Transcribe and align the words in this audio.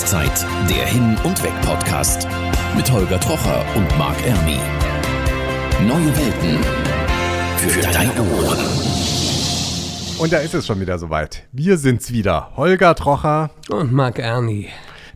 Rauszeit, 0.00 0.46
der 0.66 0.86
Hin- 0.86 1.18
und 1.24 1.42
Weg-Podcast 1.42 2.26
mit 2.74 2.90
Holger 2.90 3.20
Trocher 3.20 3.62
und 3.76 3.98
Marc 3.98 4.16
Ermi. 4.26 4.56
Neue 5.86 6.16
Welten 6.16 6.58
für 7.58 7.82
deine 7.82 8.22
Ohren. 8.22 8.58
Und 10.18 10.32
da 10.32 10.38
ist 10.38 10.54
es 10.54 10.66
schon 10.66 10.80
wieder 10.80 10.98
soweit. 10.98 11.42
Wir 11.52 11.76
sind's 11.76 12.10
wieder. 12.12 12.50
Holger 12.56 12.94
Trocher 12.94 13.50
Und 13.68 13.92
Marc 13.92 14.18
Erni. 14.18 14.70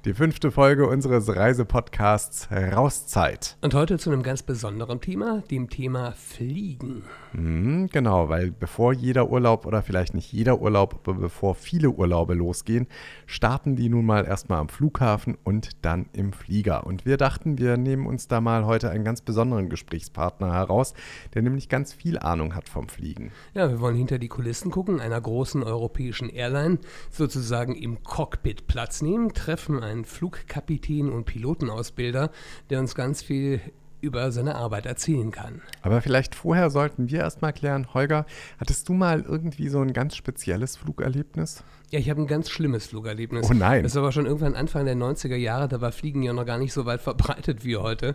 Die 0.05 0.12
fünfte 0.12 0.50
Folge 0.50 0.86
unseres 0.86 1.34
Reisepodcasts 1.34 2.48
Rauszeit. 2.52 3.57
Und 3.62 3.73
heute 3.73 3.98
zu 3.98 4.11
einem 4.11 4.23
ganz 4.23 4.43
besonderen 4.43 5.00
Thema, 5.00 5.43
dem 5.50 5.70
Thema 5.70 6.12
Fliegen. 6.12 7.05
Mhm, 7.32 7.88
genau, 7.91 8.29
weil 8.29 8.51
bevor 8.51 8.93
jeder 8.93 9.30
Urlaub 9.30 9.64
oder 9.64 9.82
vielleicht 9.82 10.12
nicht 10.12 10.30
jeder 10.30 10.61
Urlaub, 10.61 11.01
aber 11.05 11.14
bevor 11.14 11.55
viele 11.55 11.88
Urlaube 11.88 12.34
losgehen, 12.34 12.87
starten 13.25 13.77
die 13.77 13.88
nun 13.88 14.05
mal 14.05 14.27
erstmal 14.27 14.59
am 14.59 14.69
Flughafen 14.69 15.38
und 15.42 15.70
dann 15.87 16.06
im 16.12 16.34
Flieger. 16.34 16.86
Und 16.86 17.06
wir 17.06 17.16
dachten, 17.16 17.56
wir 17.56 17.78
nehmen 17.78 18.06
uns 18.06 18.28
da 18.28 18.42
mal 18.42 18.66
heute 18.66 18.91
einen 18.91 19.05
ganz 19.05 19.23
besonderen 19.23 19.70
Gesprächspartner 19.70 20.52
heraus, 20.52 20.92
der 21.33 21.41
nämlich 21.41 21.70
ganz 21.70 21.95
viel 21.95 22.19
Ahnung 22.19 22.55
hat 22.55 22.69
vom 22.69 22.89
Fliegen. 22.89 23.33
Ja, 23.55 23.70
wir 23.70 23.80
wollen 23.80 23.97
hinter 23.97 24.19
die 24.19 24.28
Kulissen 24.28 24.70
gucken, 24.70 25.00
einer 25.00 25.20
großen 25.20 25.62
europäischen 25.62 26.28
Airline 26.28 26.78
sozusagen 27.11 27.75
im 27.75 28.02
Cockpit 28.02 28.66
Platz 28.66 29.00
nehmen, 29.00 29.33
treffen 29.33 29.83
einen 29.83 29.94
Flugkapitän 30.03 31.09
und 31.11 31.27
Pilotenausbilder, 31.27 32.33
der 32.71 32.80
uns 32.80 32.97
ganz 32.97 33.23
viel 33.23 33.61
über 34.05 34.30
seine 34.33 34.55
Arbeit 34.57 34.87
erzählen 34.87 35.30
kann. 35.30 35.62
Aber 35.83 36.03
vielleicht 36.03 36.34
vorher 36.34 36.70
sollten 36.70 37.09
wir 37.09 37.20
erstmal 37.20 37.53
klären, 37.53 37.95
Holger, 37.95 38.27
hattest 38.59 38.89
du 38.89 38.93
mal 38.93 39.23
irgendwie 39.23 39.69
so 39.69 39.80
ein 39.80 39.93
ganz 39.93 40.15
spezielles 40.15 40.77
Flugerlebnis? 40.77 41.65
Ja, 41.91 41.98
ich 41.98 42.11
habe 42.11 42.20
ein 42.20 42.27
ganz 42.27 42.51
schlimmes 42.51 42.87
Flugerlebnis. 42.87 43.48
Oh 43.51 43.55
nein. 43.55 43.83
Das 43.83 43.95
war 43.95 44.03
aber 44.03 44.12
schon 44.12 44.27
irgendwann 44.27 44.55
Anfang 44.55 44.84
der 44.84 44.97
90er 44.97 45.36
Jahre, 45.36 45.69
da 45.69 45.81
war 45.81 45.92
Fliegen 45.92 46.23
ja 46.23 46.33
noch 46.33 46.45
gar 46.45 46.58
nicht 46.58 46.73
so 46.73 46.84
weit 46.84 47.01
verbreitet 47.01 47.64
wie 47.64 47.77
heute. 47.77 48.14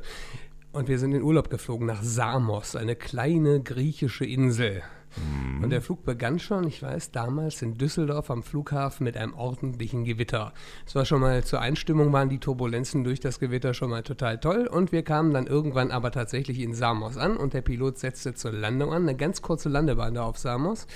Und 0.72 0.88
wir 0.88 1.00
sind 1.00 1.14
in 1.14 1.24
Urlaub 1.24 1.50
geflogen 1.50 1.88
nach 1.88 2.04
Samos, 2.04 2.76
eine 2.76 2.96
kleine 2.96 3.62
griechische 3.62 4.26
Insel. 4.26 4.84
Mhm. 5.18 5.64
Und 5.64 5.70
der 5.72 5.82
Flug 5.82 6.04
begann 6.06 6.40
schon, 6.40 6.68
ich 6.68 6.82
weiß, 6.82 7.12
damals 7.12 7.62
in 7.62 7.78
Düsseldorf 7.78 8.30
am 8.30 8.44
Flughafen 8.44 9.04
mit 9.04 9.18
einem 9.18 9.34
ordentlichen 9.34 10.06
Gewitter. 10.06 10.54
Es 10.86 10.96
war 10.96 11.06
schon 11.06 11.22
mal 11.22 11.44
zur 11.44 11.62
Einstimmung 11.62 12.12
waren 12.14 12.30
die 12.30 12.40
Turbulenzen 12.40 13.04
durch 13.04 13.20
das 13.20 13.40
Gewitter 13.40 13.74
schon 13.74 13.90
mal 13.90 14.04
total 14.04 14.40
toll. 14.40 14.68
Und 14.68 14.92
wir 14.92 15.04
kamen 15.04 15.34
dann 15.34 15.48
irgendwann 15.48 15.92
aber 15.92 16.12
tatsächlich 16.12 16.60
in 16.60 16.74
Samos 16.74 17.18
an 17.18 17.38
und 17.38 17.54
der 17.54 17.62
Pilot 17.62 17.98
setzte 17.98 18.34
zur 18.34 18.52
Landung 18.52 18.94
an, 18.94 19.04
eine 19.04 19.16
ganz 19.16 19.42
kurze 19.42 19.70
Landebahn 19.70 20.14
da 20.14 20.24
auf 20.24 20.38
Samos. 20.38 20.88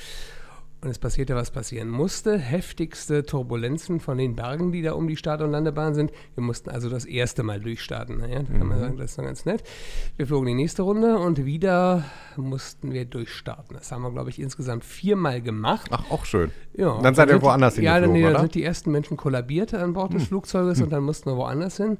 Und 0.84 0.90
es 0.90 1.00
passierte, 1.00 1.34
was 1.34 1.50
passieren 1.50 1.90
musste. 1.90 2.38
Heftigste 2.38 3.26
Turbulenzen 3.26 4.02
von 4.02 4.18
den 4.18 4.36
Bergen, 4.36 4.74
die 4.74 4.82
da 4.82 4.92
um 4.92 5.08
die 5.08 5.16
Start- 5.16 5.42
und 5.42 5.52
Landebahn 5.52 5.96
sind. 5.96 6.12
Wir 6.36 6.44
mussten 6.44 6.70
also 6.70 6.90
das 6.90 7.06
erste 7.06 7.42
Mal 7.42 7.62
durchstarten. 7.62 8.18
Naja, 8.18 8.44
da 8.44 8.58
kann 8.58 8.68
man 8.68 8.80
sagen, 8.80 8.98
das 8.98 9.12
ist 9.12 9.18
doch 9.18 9.24
ganz 9.24 9.46
nett. 9.46 9.64
Wir 10.18 10.28
flogen 10.28 10.48
die 10.48 10.56
nächste 10.56 10.82
Runde 10.82 11.18
und 11.20 11.46
wieder 11.46 12.04
mussten 12.36 12.92
wir 12.92 13.06
durchstarten. 13.06 13.78
Das 13.78 13.94
haben 13.94 14.02
wir, 14.02 14.12
glaube 14.12 14.30
ich, 14.30 14.42
insgesamt 14.42 14.84
viermal 14.84 15.42
gemacht. 15.42 15.90
Ach, 15.90 16.12
auch 16.12 16.26
schön. 16.26 16.52
Ja, 16.74 17.00
dann 17.02 17.16
seid 17.16 17.30
ihr 17.30 17.42
woanders 17.42 17.78
Ja, 17.78 17.94
hingeflogen, 17.94 18.22
nee, 18.22 18.24
dann? 18.24 18.34
Hm. 18.34 18.42
sind 18.42 18.56
die 18.56 18.64
ersten 18.66 18.92
Menschen 18.92 19.16
kollabiert 19.16 19.74
an 19.74 19.94
Bord 19.94 20.14
des 20.14 20.28
Flugzeuges 20.28 20.82
und 20.82 20.90
dann 20.92 21.04
mussten 21.04 21.30
wir 21.30 21.38
woanders 21.38 21.78
hin. 21.78 21.98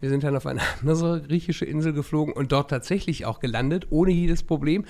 Wir 0.00 0.10
sind 0.10 0.24
dann 0.24 0.36
auf 0.36 0.46
eine 0.46 0.60
andere 0.80 1.22
griechische 1.22 1.66
Insel 1.66 1.92
geflogen 1.92 2.34
und 2.34 2.50
dort 2.50 2.68
tatsächlich 2.68 3.26
auch 3.26 3.38
gelandet, 3.38 3.86
ohne 3.90 4.10
jedes 4.10 4.42
Problem. 4.42 4.86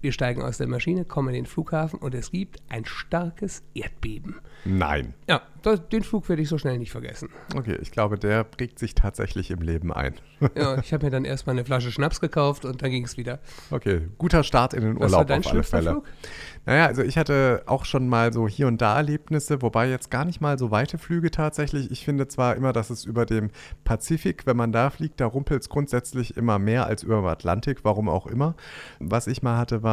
Wir 0.00 0.12
steigen 0.12 0.42
aus 0.42 0.58
der 0.58 0.66
Maschine, 0.66 1.04
kommen 1.04 1.28
in 1.28 1.34
den 1.34 1.46
Flughafen 1.46 1.98
und 1.98 2.14
es 2.14 2.30
gibt 2.30 2.60
ein 2.68 2.84
starkes 2.84 3.62
Erdbeben. 3.74 4.36
Nein. 4.64 5.14
Ja, 5.28 5.42
das, 5.62 5.88
den 5.88 6.02
Flug 6.02 6.28
werde 6.28 6.42
ich 6.42 6.48
so 6.48 6.58
schnell 6.58 6.78
nicht 6.78 6.90
vergessen. 6.90 7.28
Okay, 7.54 7.76
ich 7.80 7.90
glaube, 7.90 8.18
der 8.18 8.44
prägt 8.44 8.78
sich 8.78 8.94
tatsächlich 8.94 9.50
im 9.50 9.60
Leben 9.60 9.92
ein. 9.92 10.14
Ja, 10.56 10.78
ich 10.78 10.94
habe 10.94 11.04
mir 11.04 11.10
dann 11.10 11.26
erstmal 11.26 11.54
eine 11.54 11.66
Flasche 11.66 11.92
Schnaps 11.92 12.18
gekauft 12.18 12.64
und 12.64 12.80
dann 12.80 12.90
ging 12.90 13.04
es 13.04 13.18
wieder. 13.18 13.40
Okay, 13.70 14.08
guter 14.16 14.42
Start 14.42 14.72
in 14.72 14.82
den 14.82 14.94
Was 14.94 15.12
war 15.12 15.18
Urlaub 15.18 15.28
dein 15.28 15.40
auf 15.40 15.52
alle 15.52 15.62
Fälle. 15.62 15.90
Flug? 15.90 16.04
Naja, 16.64 16.86
also 16.86 17.02
ich 17.02 17.18
hatte 17.18 17.62
auch 17.66 17.84
schon 17.84 18.08
mal 18.08 18.32
so 18.32 18.48
hier 18.48 18.66
und 18.66 18.80
da 18.80 18.96
Erlebnisse, 18.96 19.60
wobei 19.60 19.90
jetzt 19.90 20.10
gar 20.10 20.24
nicht 20.24 20.40
mal 20.40 20.58
so 20.58 20.70
weite 20.70 20.96
Flüge 20.96 21.30
tatsächlich. 21.30 21.90
Ich 21.90 22.06
finde 22.06 22.26
zwar 22.26 22.56
immer, 22.56 22.72
dass 22.72 22.88
es 22.88 23.04
über 23.04 23.26
dem 23.26 23.50
Pazifik, 23.84 24.46
wenn 24.46 24.56
man 24.56 24.72
da 24.72 24.88
fliegt, 24.88 25.20
da 25.20 25.26
rumpelt 25.26 25.60
es 25.60 25.68
grundsätzlich 25.68 26.38
immer 26.38 26.58
mehr 26.58 26.86
als 26.86 27.02
über 27.02 27.16
dem 27.16 27.26
Atlantik, 27.26 27.80
warum 27.82 28.08
auch 28.08 28.26
immer. 28.26 28.54
Was 28.98 29.26
ich 29.26 29.42
mal 29.42 29.58
hatte, 29.58 29.82
war 29.82 29.89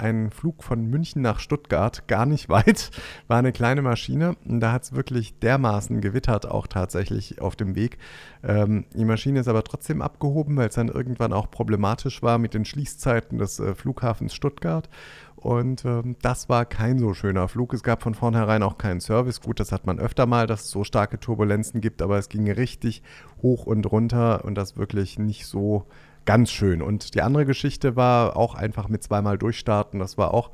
ein 0.00 0.30
Flug 0.30 0.64
von 0.64 0.86
München 0.86 1.22
nach 1.22 1.38
Stuttgart, 1.38 2.08
gar 2.08 2.26
nicht 2.26 2.48
weit, 2.48 2.90
war 3.28 3.38
eine 3.38 3.52
kleine 3.52 3.82
Maschine 3.82 4.36
und 4.48 4.60
da 4.60 4.72
hat 4.72 4.84
es 4.84 4.92
wirklich 4.94 5.38
dermaßen 5.38 6.00
gewittert, 6.00 6.46
auch 6.46 6.66
tatsächlich 6.66 7.40
auf 7.40 7.54
dem 7.54 7.74
Weg. 7.74 7.98
Ähm, 8.42 8.86
die 8.94 9.04
Maschine 9.04 9.40
ist 9.40 9.48
aber 9.48 9.62
trotzdem 9.62 10.00
abgehoben, 10.00 10.56
weil 10.56 10.68
es 10.68 10.74
dann 10.74 10.88
irgendwann 10.88 11.32
auch 11.32 11.50
problematisch 11.50 12.22
war 12.22 12.38
mit 12.38 12.54
den 12.54 12.64
Schließzeiten 12.64 13.38
des 13.38 13.60
äh, 13.60 13.74
Flughafens 13.74 14.34
Stuttgart. 14.34 14.88
Und 15.36 15.86
ähm, 15.86 16.16
das 16.20 16.50
war 16.50 16.66
kein 16.66 16.98
so 16.98 17.14
schöner 17.14 17.48
Flug. 17.48 17.72
Es 17.72 17.82
gab 17.82 18.02
von 18.02 18.14
vornherein 18.14 18.62
auch 18.62 18.76
keinen 18.76 19.00
Service. 19.00 19.40
Gut, 19.40 19.58
das 19.58 19.72
hat 19.72 19.86
man 19.86 19.98
öfter 19.98 20.26
mal, 20.26 20.46
dass 20.46 20.64
es 20.64 20.70
so 20.70 20.84
starke 20.84 21.18
Turbulenzen 21.18 21.80
gibt, 21.80 22.02
aber 22.02 22.18
es 22.18 22.28
ging 22.28 22.50
richtig 22.50 23.02
hoch 23.40 23.64
und 23.66 23.90
runter 23.90 24.44
und 24.44 24.54
das 24.54 24.76
wirklich 24.76 25.18
nicht 25.18 25.46
so 25.46 25.86
ganz 26.24 26.50
schön. 26.50 26.82
Und 26.82 27.14
die 27.14 27.22
andere 27.22 27.46
Geschichte 27.46 27.96
war 27.96 28.36
auch 28.36 28.54
einfach 28.54 28.88
mit 28.88 29.02
zweimal 29.02 29.38
durchstarten. 29.38 30.00
Das 30.00 30.18
war 30.18 30.34
auch 30.34 30.50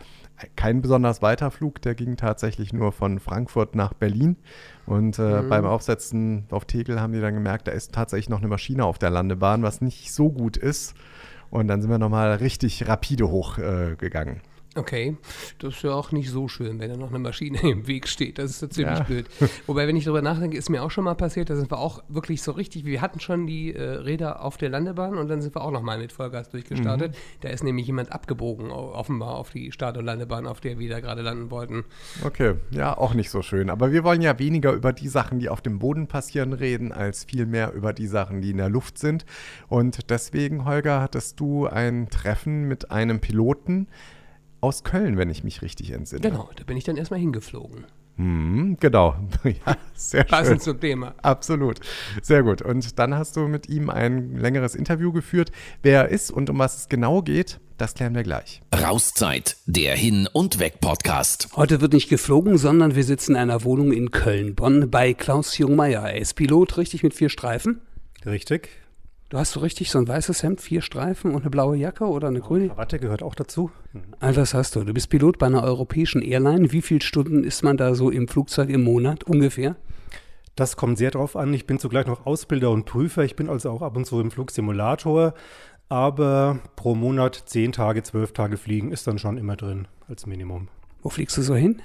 kein 0.55 0.83
besonders 0.83 1.23
weiter 1.23 1.51
Flug. 1.51 1.81
Der 1.83 1.95
ging 1.95 2.17
tatsächlich 2.17 2.73
nur 2.73 2.93
von 2.93 3.19
Frankfurt 3.21 3.75
nach 3.75 3.95
Berlin. 3.95 4.37
Und 4.87 5.19
äh, 5.19 5.43
beim 5.43 5.65
Aufsetzen 5.65 6.47
auf 6.51 6.65
Tegel 6.65 7.01
haben 7.01 7.13
die 7.13 7.21
dann 7.21 7.35
gemerkt, 7.35 7.69
da 7.69 7.73
ist 7.73 7.93
tatsächlich 7.93 8.29
noch 8.29 8.39
eine 8.39 8.49
Maschine 8.49 8.85
auf 8.85 8.99
der 8.99 9.11
Landebahn, 9.11 9.63
was 9.63 9.81
nicht 9.81 10.13
so 10.13 10.31
gut 10.31 10.57
ist. 10.57 10.95
Und 11.51 11.69
dann 11.69 11.81
sind 11.81 11.91
wir 11.91 11.99
nochmal 11.99 12.35
richtig 12.35 12.89
rapide 12.89 13.29
hochgegangen. 13.29 14.37
Äh. 14.37 14.56
Okay, 14.77 15.17
das 15.59 15.75
ist 15.75 15.83
ja 15.83 15.93
auch 15.93 16.13
nicht 16.13 16.31
so 16.31 16.49
schön, 16.49 16.79
wenn 16.79 16.91
da 16.91 16.97
noch 16.97 17.09
eine 17.11 17.19
Maschine 17.19 17.59
im 17.63 17.87
Weg 17.87 18.07
steht. 18.09 18.39
Das 18.39 18.51
ist 18.51 18.63
ja 18.63 18.71
ziemlich 18.71 18.99
Ja. 18.99 19.05
blöd. 19.05 19.27
Wobei, 19.67 19.89
wenn 19.89 19.97
ich 19.97 20.05
darüber 20.05 20.23
nachdenke, 20.23 20.57
ist 20.57 20.69
mir 20.71 20.83
auch 20.83 20.91
schon 20.91 21.05
mal 21.05 21.15
passiert, 21.15 21.51
da 21.51 21.57
sind 21.57 21.71
wir 21.71 21.79
auch 21.79 22.03
wirklich 22.09 22.43
so 22.43 22.53
richtig, 22.53 22.85
wir 22.85 23.01
hatten 23.01 23.21
schon 23.21 23.47
die 23.47 23.75
äh, 23.75 23.83
Räder 23.83 24.43
auf 24.45 24.57
der 24.57 24.69
Landebahn 24.69 25.17
und 25.17 25.29
dann 25.29 25.41
sind 25.43 25.55
wir 25.55 25.63
auch 25.63 25.71
nochmal 25.71 25.99
mit 25.99 26.13
Vollgas 26.13 26.51
durchgestartet. 26.51 27.13
Mhm. 27.13 27.17
Da 27.41 27.49
ist 27.49 27.65
nämlich 27.65 27.87
jemand 27.87 28.13
abgebogen, 28.13 28.71
offenbar 28.71 29.37
auf 29.37 29.51
die 29.51 29.73
Start- 29.73 29.97
und 29.97 30.05
Landebahn, 30.05 30.47
auf 30.47 30.61
der 30.61 30.79
wir 30.79 30.89
da 30.91 31.01
gerade 31.01 31.23
landen 31.23 31.51
wollten. 31.51 31.85
Okay, 32.25 32.55
ja, 32.71 32.97
auch 32.97 33.15
nicht 33.15 33.31
so 33.31 33.43
schön. 33.43 33.71
Aber 33.71 33.93
wir 33.93 34.05
wollen 34.05 34.23
ja 34.23 34.39
weniger 34.39 34.73
über 34.73 34.93
die 34.93 35.09
Sachen, 35.09 35.39
die 35.39 35.49
auf 35.49 35.63
dem 35.63 35.79
Boden 35.79 36.07
passieren, 36.07 36.53
reden, 36.53 36.93
als 36.93 37.25
vielmehr 37.25 37.73
über 37.73 37.93
die 37.93 38.07
Sachen, 38.07 38.41
die 38.43 38.51
in 38.51 38.59
der 38.59 38.69
Luft 38.69 38.99
sind. 38.99 39.25
Und 39.69 40.11
deswegen, 40.11 40.65
Holger, 40.65 41.01
hattest 41.01 41.41
du 41.41 41.67
ein 41.67 42.09
Treffen 42.11 42.69
mit 42.69 42.91
einem 42.91 43.21
Piloten 43.21 43.89
aus 44.61 44.85
Köln, 44.85 45.17
wenn 45.17 45.31
ich 45.31 45.45
mich 45.45 45.63
richtig 45.63 45.91
entsinne. 45.91 46.23
Genau, 46.23 46.51
da 46.57 46.65
bin 46.65 46.77
ich 46.77 46.85
dann 46.85 46.97
erstmal 46.97 47.21
hingeflogen. 47.21 47.87
Mhm, 48.17 48.79
genau. 48.81 49.15
ja, 49.45 49.77
sehr 49.95 50.23
schön. 50.23 50.31
Passend 50.31 50.63
zum 50.63 50.81
Thema. 50.81 51.15
Absolut. 51.23 51.81
Sehr 52.23 52.43
gut. 52.43 52.63
Und 52.63 52.99
dann 52.99 53.15
hast 53.15 53.37
du 53.37 53.47
mit 53.47 53.69
ihm 53.69 53.91
ein 53.91 54.37
längeres 54.37 54.75
Interview 54.75 55.13
geführt. 55.13 55.53
Wer 55.83 56.05
er 56.05 56.09
ist 56.09 56.31
und 56.31 56.49
um 56.49 56.59
was 56.59 56.77
es 56.79 56.89
genau 56.89 57.21
geht, 57.23 57.61
das 57.77 57.93
klären 57.93 58.15
wir 58.15 58.23
gleich. 58.23 58.63
Rauszeit, 58.75 59.57
der 59.67 59.95
Hin- 59.95 60.29
und 60.33 60.59
Weg-Podcast. 60.59 61.49
Heute 61.57 61.83
wird 61.83 61.93
nicht 61.93 62.09
geflogen, 62.09 62.57
sondern 62.57 62.95
wir 62.95 63.05
sitzen 63.05 63.33
in 63.33 63.39
einer 63.39 63.65
Wohnung 63.65 63.93
in 63.93 64.11
Köln-Bonn 64.11 64.91
bei 64.91 65.13
Klaus 65.13 65.59
Jungmeier. 65.59 66.03
Er 66.03 66.19
ist 66.19 66.35
Pilot, 66.35 66.79
richtig 66.79 67.03
mit 67.03 67.13
vier 67.13 67.29
Streifen. 67.29 67.83
Richtig. 68.25 68.71
Du 69.29 69.39
hast 69.39 69.53
so 69.53 69.61
richtig 69.61 69.91
so 69.91 69.99
ein 69.99 70.07
weißes 70.07 70.45
Hemd, 70.45 70.61
vier 70.61 70.83
Streifen 70.83 71.35
und 71.35 71.41
eine 71.43 71.51
blaue 71.51 71.77
Jacke 71.77 72.05
oder 72.05 72.29
eine 72.29 72.41
grüne? 72.41 72.69
Krawatte 72.69 73.01
gehört 73.01 73.25
auch 73.25 73.35
dazu. 73.35 73.73
All 74.21 74.33
das 74.33 74.55
hast 74.55 74.77
du. 74.77 74.85
Du 74.85 74.95
bist 74.95 75.11
Pilot 75.11 75.39
bei 75.39 75.47
einer 75.47 75.65
europäischen 75.65 76.23
Airline. 76.23 76.71
Wie 76.71 76.81
viele 76.81 77.01
Stunden 77.01 77.43
ist 77.43 77.65
man 77.65 77.77
da 77.77 77.97
so 77.97 78.09
im 78.09 78.29
Flugzeug 78.29 78.69
im 78.71 78.85
Monat 78.85 79.25
ungefähr? 79.25 79.75
Das 80.55 80.77
kommt 80.77 80.99
sehr 80.99 81.11
drauf 81.11 81.35
an. 81.35 81.53
Ich 81.55 81.67
bin 81.67 81.81
zugleich 81.81 82.07
noch 82.07 82.25
Ausbilder 82.25 82.71
und 82.71 82.85
Prüfer. 82.85 83.25
Ich 83.25 83.35
bin 83.35 83.49
also 83.49 83.71
auch 83.71 83.83
ab 83.83 83.97
und 83.97 84.07
zu 84.07 84.21
im 84.21 84.31
Flugsimulator. 84.31 85.35
Aber 85.89 86.61
pro 86.77 86.95
Monat 86.95 87.43
zehn 87.47 87.73
Tage, 87.73 88.05
zwölf 88.05 88.33
Tage 88.33 88.57
fliegen 88.57 88.93
ist 88.93 89.09
dann 89.09 89.19
schon 89.19 89.39
immer 89.39 89.57
drin 89.57 89.89
als 90.09 90.27
Minimum. 90.27 90.69
Wo 91.03 91.09
fliegst 91.09 91.37
du 91.37 91.43
so 91.43 91.57
hin? 91.57 91.83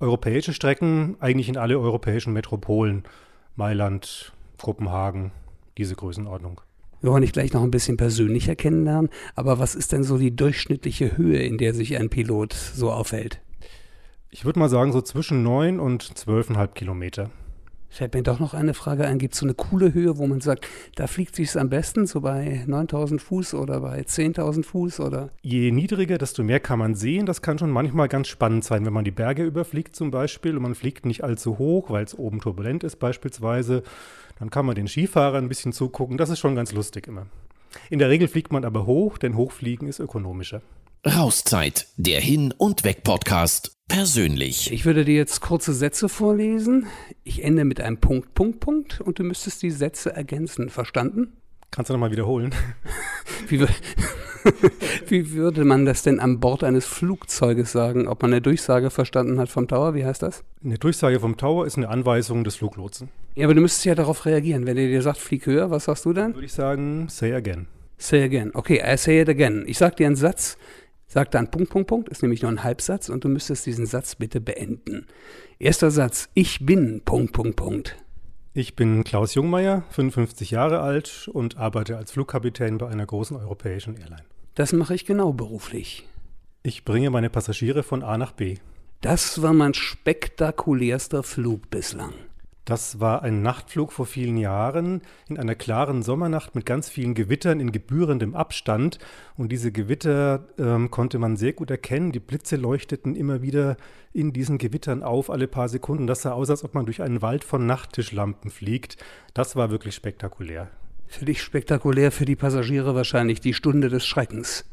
Europäische 0.00 0.52
Strecken, 0.52 1.16
eigentlich 1.18 1.48
in 1.48 1.56
alle 1.56 1.78
europäischen 1.78 2.34
Metropolen. 2.34 3.04
Mailand, 3.56 4.32
Kopenhagen, 4.58 5.32
diese 5.78 5.94
Größenordnung. 5.94 6.60
Wir 7.00 7.12
wollen 7.12 7.22
dich 7.22 7.32
gleich 7.32 7.52
noch 7.52 7.62
ein 7.62 7.70
bisschen 7.70 7.96
persönlicher 7.96 8.56
kennenlernen, 8.56 9.10
aber 9.36 9.58
was 9.60 9.76
ist 9.76 9.92
denn 9.92 10.02
so 10.02 10.18
die 10.18 10.34
durchschnittliche 10.34 11.16
Höhe, 11.16 11.38
in 11.38 11.56
der 11.56 11.72
sich 11.72 11.96
ein 11.96 12.10
Pilot 12.10 12.52
so 12.52 12.90
aufhält? 12.90 13.40
Ich 14.30 14.44
würde 14.44 14.58
mal 14.58 14.68
sagen, 14.68 14.92
so 14.92 15.00
zwischen 15.00 15.42
9 15.42 15.80
und 15.80 16.02
12,5 16.02 16.74
Kilometer. 16.74 17.30
Fällt 17.90 18.14
mir 18.14 18.22
doch 18.22 18.38
noch 18.38 18.54
eine 18.54 18.74
Frage 18.74 19.06
ein. 19.06 19.18
Gibt 19.18 19.34
es 19.34 19.40
so 19.40 19.46
eine 19.46 19.54
coole 19.54 19.94
Höhe, 19.94 20.18
wo 20.18 20.26
man 20.26 20.40
sagt, 20.40 20.68
da 20.94 21.06
fliegt 21.06 21.34
sich 21.34 21.58
am 21.58 21.70
besten, 21.70 22.06
so 22.06 22.20
bei 22.20 22.62
9000 22.66 23.20
Fuß 23.20 23.54
oder 23.54 23.80
bei 23.80 24.00
10.000 24.00 24.64
Fuß 24.64 25.00
oder? 25.00 25.30
Je 25.42 25.70
niedriger, 25.70 26.18
desto 26.18 26.42
mehr 26.42 26.60
kann 26.60 26.78
man 26.78 26.94
sehen. 26.94 27.24
Das 27.26 27.40
kann 27.42 27.58
schon 27.58 27.70
manchmal 27.70 28.08
ganz 28.08 28.28
spannend 28.28 28.64
sein, 28.64 28.84
wenn 28.84 28.92
man 28.92 29.04
die 29.04 29.10
Berge 29.10 29.44
überfliegt 29.44 29.96
zum 29.96 30.10
Beispiel 30.10 30.56
und 30.56 30.62
man 30.62 30.74
fliegt 30.74 31.06
nicht 31.06 31.24
allzu 31.24 31.58
hoch, 31.58 31.90
weil 31.90 32.04
es 32.04 32.16
oben 32.16 32.40
turbulent 32.40 32.84
ist 32.84 32.96
beispielsweise. 32.96 33.82
Dann 34.38 34.50
kann 34.50 34.66
man 34.66 34.74
den 34.74 34.86
Skifahrern 34.86 35.46
ein 35.46 35.48
bisschen 35.48 35.72
zugucken. 35.72 36.18
Das 36.18 36.30
ist 36.30 36.38
schon 36.38 36.54
ganz 36.54 36.72
lustig 36.72 37.08
immer. 37.08 37.26
In 37.90 37.98
der 37.98 38.10
Regel 38.10 38.28
fliegt 38.28 38.52
man 38.52 38.64
aber 38.64 38.86
hoch, 38.86 39.18
denn 39.18 39.36
Hochfliegen 39.36 39.88
ist 39.88 39.98
ökonomischer. 39.98 40.62
Rauszeit, 41.06 41.86
der 41.96 42.20
Hin- 42.20 42.52
und 42.58 42.82
Weg-Podcast. 42.82 43.70
Persönlich. 43.86 44.72
Ich 44.72 44.84
würde 44.84 45.04
dir 45.04 45.14
jetzt 45.14 45.40
kurze 45.40 45.72
Sätze 45.72 46.08
vorlesen. 46.08 46.86
Ich 47.22 47.44
ende 47.44 47.64
mit 47.64 47.80
einem 47.80 47.98
Punkt, 47.98 48.34
Punkt, 48.34 48.58
Punkt 48.58 49.00
und 49.00 49.20
du 49.20 49.22
müsstest 49.22 49.62
die 49.62 49.70
Sätze 49.70 50.14
ergänzen. 50.14 50.70
Verstanden? 50.70 51.34
Kannst 51.70 51.88
du 51.88 51.92
nochmal 51.94 52.10
wiederholen? 52.10 52.52
Wie, 53.46 53.60
wie, 55.06 55.32
würde 55.32 55.64
man 55.64 55.84
das 55.84 56.02
denn 56.02 56.18
an 56.18 56.40
Bord 56.40 56.64
eines 56.64 56.84
Flugzeuges 56.84 57.70
sagen? 57.70 58.08
Ob 58.08 58.22
man 58.22 58.32
eine 58.32 58.42
Durchsage 58.42 58.90
verstanden 58.90 59.38
hat 59.38 59.48
vom 59.48 59.68
Tower? 59.68 59.94
Wie 59.94 60.04
heißt 60.04 60.22
das? 60.22 60.42
Eine 60.64 60.78
Durchsage 60.78 61.20
vom 61.20 61.36
Tower 61.36 61.64
ist 61.64 61.76
eine 61.76 61.88
Anweisung 61.88 62.42
des 62.42 62.56
Fluglotsen. 62.56 63.08
Ja, 63.36 63.46
aber 63.46 63.54
du 63.54 63.60
müsstest 63.60 63.84
ja 63.84 63.94
darauf 63.94 64.26
reagieren. 64.26 64.66
Wenn 64.66 64.76
er 64.76 64.88
dir 64.88 65.02
sagt, 65.02 65.18
flieg 65.18 65.46
höher, 65.46 65.70
was 65.70 65.84
sagst 65.84 66.04
du 66.06 66.12
dann? 66.12 66.34
Würde 66.34 66.46
ich 66.46 66.52
sagen, 66.52 67.08
say 67.08 67.32
again. 67.32 67.68
Say 67.98 68.22
again. 68.22 68.52
Okay, 68.54 68.80
I 68.84 68.96
say 68.96 69.20
it 69.20 69.28
again. 69.28 69.64
Ich 69.66 69.76
sag 69.76 69.96
dir 69.96 70.06
einen 70.06 70.16
Satz, 70.16 70.56
sag 71.08 71.30
dann 71.32 71.50
Punkt, 71.50 71.70
Punkt, 71.70 71.88
Punkt, 71.88 72.08
ist 72.08 72.22
nämlich 72.22 72.42
nur 72.42 72.52
ein 72.52 72.62
Halbsatz 72.62 73.08
und 73.08 73.24
du 73.24 73.28
müsstest 73.28 73.66
diesen 73.66 73.86
Satz 73.86 74.14
bitte 74.14 74.40
beenden. 74.40 75.06
Erster 75.58 75.90
Satz, 75.90 76.28
ich 76.34 76.64
bin 76.64 77.02
Punkt, 77.04 77.32
Punkt, 77.32 77.56
Punkt. 77.56 77.96
Ich 78.54 78.76
bin 78.76 79.04
Klaus 79.04 79.34
Jungmeier, 79.34 79.84
55 79.90 80.50
Jahre 80.50 80.80
alt 80.80 81.28
und 81.32 81.56
arbeite 81.56 81.96
als 81.96 82.12
Flugkapitän 82.12 82.78
bei 82.78 82.88
einer 82.88 83.06
großen 83.06 83.36
europäischen 83.36 83.96
Airline. 83.96 84.24
Das 84.54 84.72
mache 84.72 84.94
ich 84.94 85.06
genau 85.06 85.32
beruflich. 85.32 86.08
Ich 86.62 86.84
bringe 86.84 87.10
meine 87.10 87.30
Passagiere 87.30 87.82
von 87.82 88.02
A 88.02 88.18
nach 88.18 88.32
B. 88.32 88.56
Das 89.00 89.42
war 89.42 89.52
mein 89.52 89.74
spektakulärster 89.74 91.22
Flug 91.22 91.70
bislang. 91.70 92.12
Das 92.68 93.00
war 93.00 93.22
ein 93.22 93.40
Nachtflug 93.40 93.92
vor 93.92 94.04
vielen 94.04 94.36
Jahren 94.36 95.00
in 95.26 95.38
einer 95.38 95.54
klaren 95.54 96.02
Sommernacht 96.02 96.54
mit 96.54 96.66
ganz 96.66 96.90
vielen 96.90 97.14
Gewittern 97.14 97.60
in 97.60 97.72
gebührendem 97.72 98.34
Abstand. 98.34 98.98
Und 99.38 99.50
diese 99.50 99.72
Gewitter 99.72 100.44
ähm, 100.58 100.90
konnte 100.90 101.18
man 101.18 101.38
sehr 101.38 101.54
gut 101.54 101.70
erkennen. 101.70 102.12
Die 102.12 102.20
Blitze 102.20 102.56
leuchteten 102.56 103.16
immer 103.16 103.40
wieder 103.40 103.78
in 104.12 104.34
diesen 104.34 104.58
Gewittern 104.58 105.02
auf, 105.02 105.30
alle 105.30 105.48
paar 105.48 105.70
Sekunden. 105.70 106.06
Das 106.06 106.20
sah 106.20 106.32
aus, 106.32 106.50
als 106.50 106.62
ob 106.62 106.74
man 106.74 106.84
durch 106.84 107.00
einen 107.00 107.22
Wald 107.22 107.42
von 107.42 107.64
Nachttischlampen 107.64 108.50
fliegt. 108.50 108.98
Das 109.32 109.56
war 109.56 109.70
wirklich 109.70 109.94
spektakulär. 109.94 110.68
Für 111.06 111.24
dich 111.24 111.40
spektakulär, 111.40 112.12
für 112.12 112.26
die 112.26 112.36
Passagiere 112.36 112.94
wahrscheinlich 112.94 113.40
die 113.40 113.54
Stunde 113.54 113.88
des 113.88 114.04
Schreckens. 114.04 114.66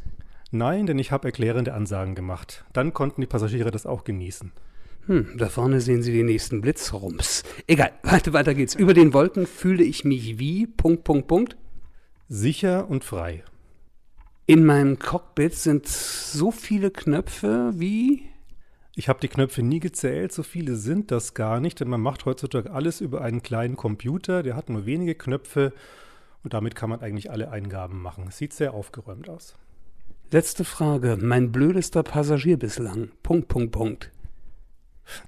Nein, 0.51 0.86
denn 0.86 1.00
ich 1.00 1.13
habe 1.13 1.30
erklärende 1.30 1.74
Ansagen 1.74 2.13
gemacht. 2.13 2.65
Dann 2.74 2.94
konnten 2.94 3.21
die 3.21 3.27
Passagiere 3.27 3.71
das 3.71 3.86
auch 3.86 4.03
genießen. 4.03 4.51
Hm, 5.07 5.37
da 5.37 5.49
vorne 5.49 5.81
sehen 5.81 6.01
Sie 6.01 6.11
den 6.11 6.25
nächsten 6.25 6.61
Blitzrums. 6.61 7.43
Egal, 7.67 7.91
weiter, 8.03 8.33
weiter 8.33 8.53
geht's. 8.55 8.75
Über 8.75 8.93
den 8.93 9.13
Wolken 9.13 9.45
fühle 9.45 9.83
ich 9.83 10.03
mich 10.03 10.39
wie, 10.39 10.65
Punkt, 10.65 11.03
Punkt, 11.03 11.27
Punkt. 11.27 11.57
Sicher 12.27 12.89
und 12.89 13.03
frei. 13.03 13.43
In 14.47 14.65
meinem 14.65 14.99
Cockpit 14.99 15.53
sind 15.53 15.87
so 15.87 16.51
viele 16.51 16.91
Knöpfe 16.91 17.73
wie. 17.75 18.23
Ich 18.95 19.09
habe 19.09 19.19
die 19.19 19.27
Knöpfe 19.27 19.61
nie 19.61 19.79
gezählt, 19.79 20.31
so 20.31 20.41
viele 20.41 20.75
sind 20.75 21.11
das 21.11 21.33
gar 21.33 21.59
nicht, 21.59 21.79
denn 21.79 21.89
man 21.89 22.01
macht 22.01 22.25
heutzutage 22.25 22.71
alles 22.71 23.01
über 23.01 23.21
einen 23.21 23.43
kleinen 23.43 23.75
Computer, 23.75 24.41
der 24.41 24.55
hat 24.55 24.69
nur 24.69 24.85
wenige 24.85 25.15
Knöpfe 25.15 25.73
und 26.43 26.53
damit 26.53 26.75
kann 26.75 26.89
man 26.89 27.01
eigentlich 27.01 27.29
alle 27.29 27.51
Eingaben 27.51 28.01
machen. 28.01 28.31
Sieht 28.31 28.53
sehr 28.53 28.73
aufgeräumt 28.73 29.29
aus. 29.29 29.55
Letzte 30.31 30.63
Frage. 30.63 31.17
Mein 31.19 31.51
blödester 31.51 32.03
Passagier 32.03 32.57
bislang. 32.57 33.09
Punkt, 33.21 33.47
Punkt, 33.47 33.71
Punkt. 33.71 34.11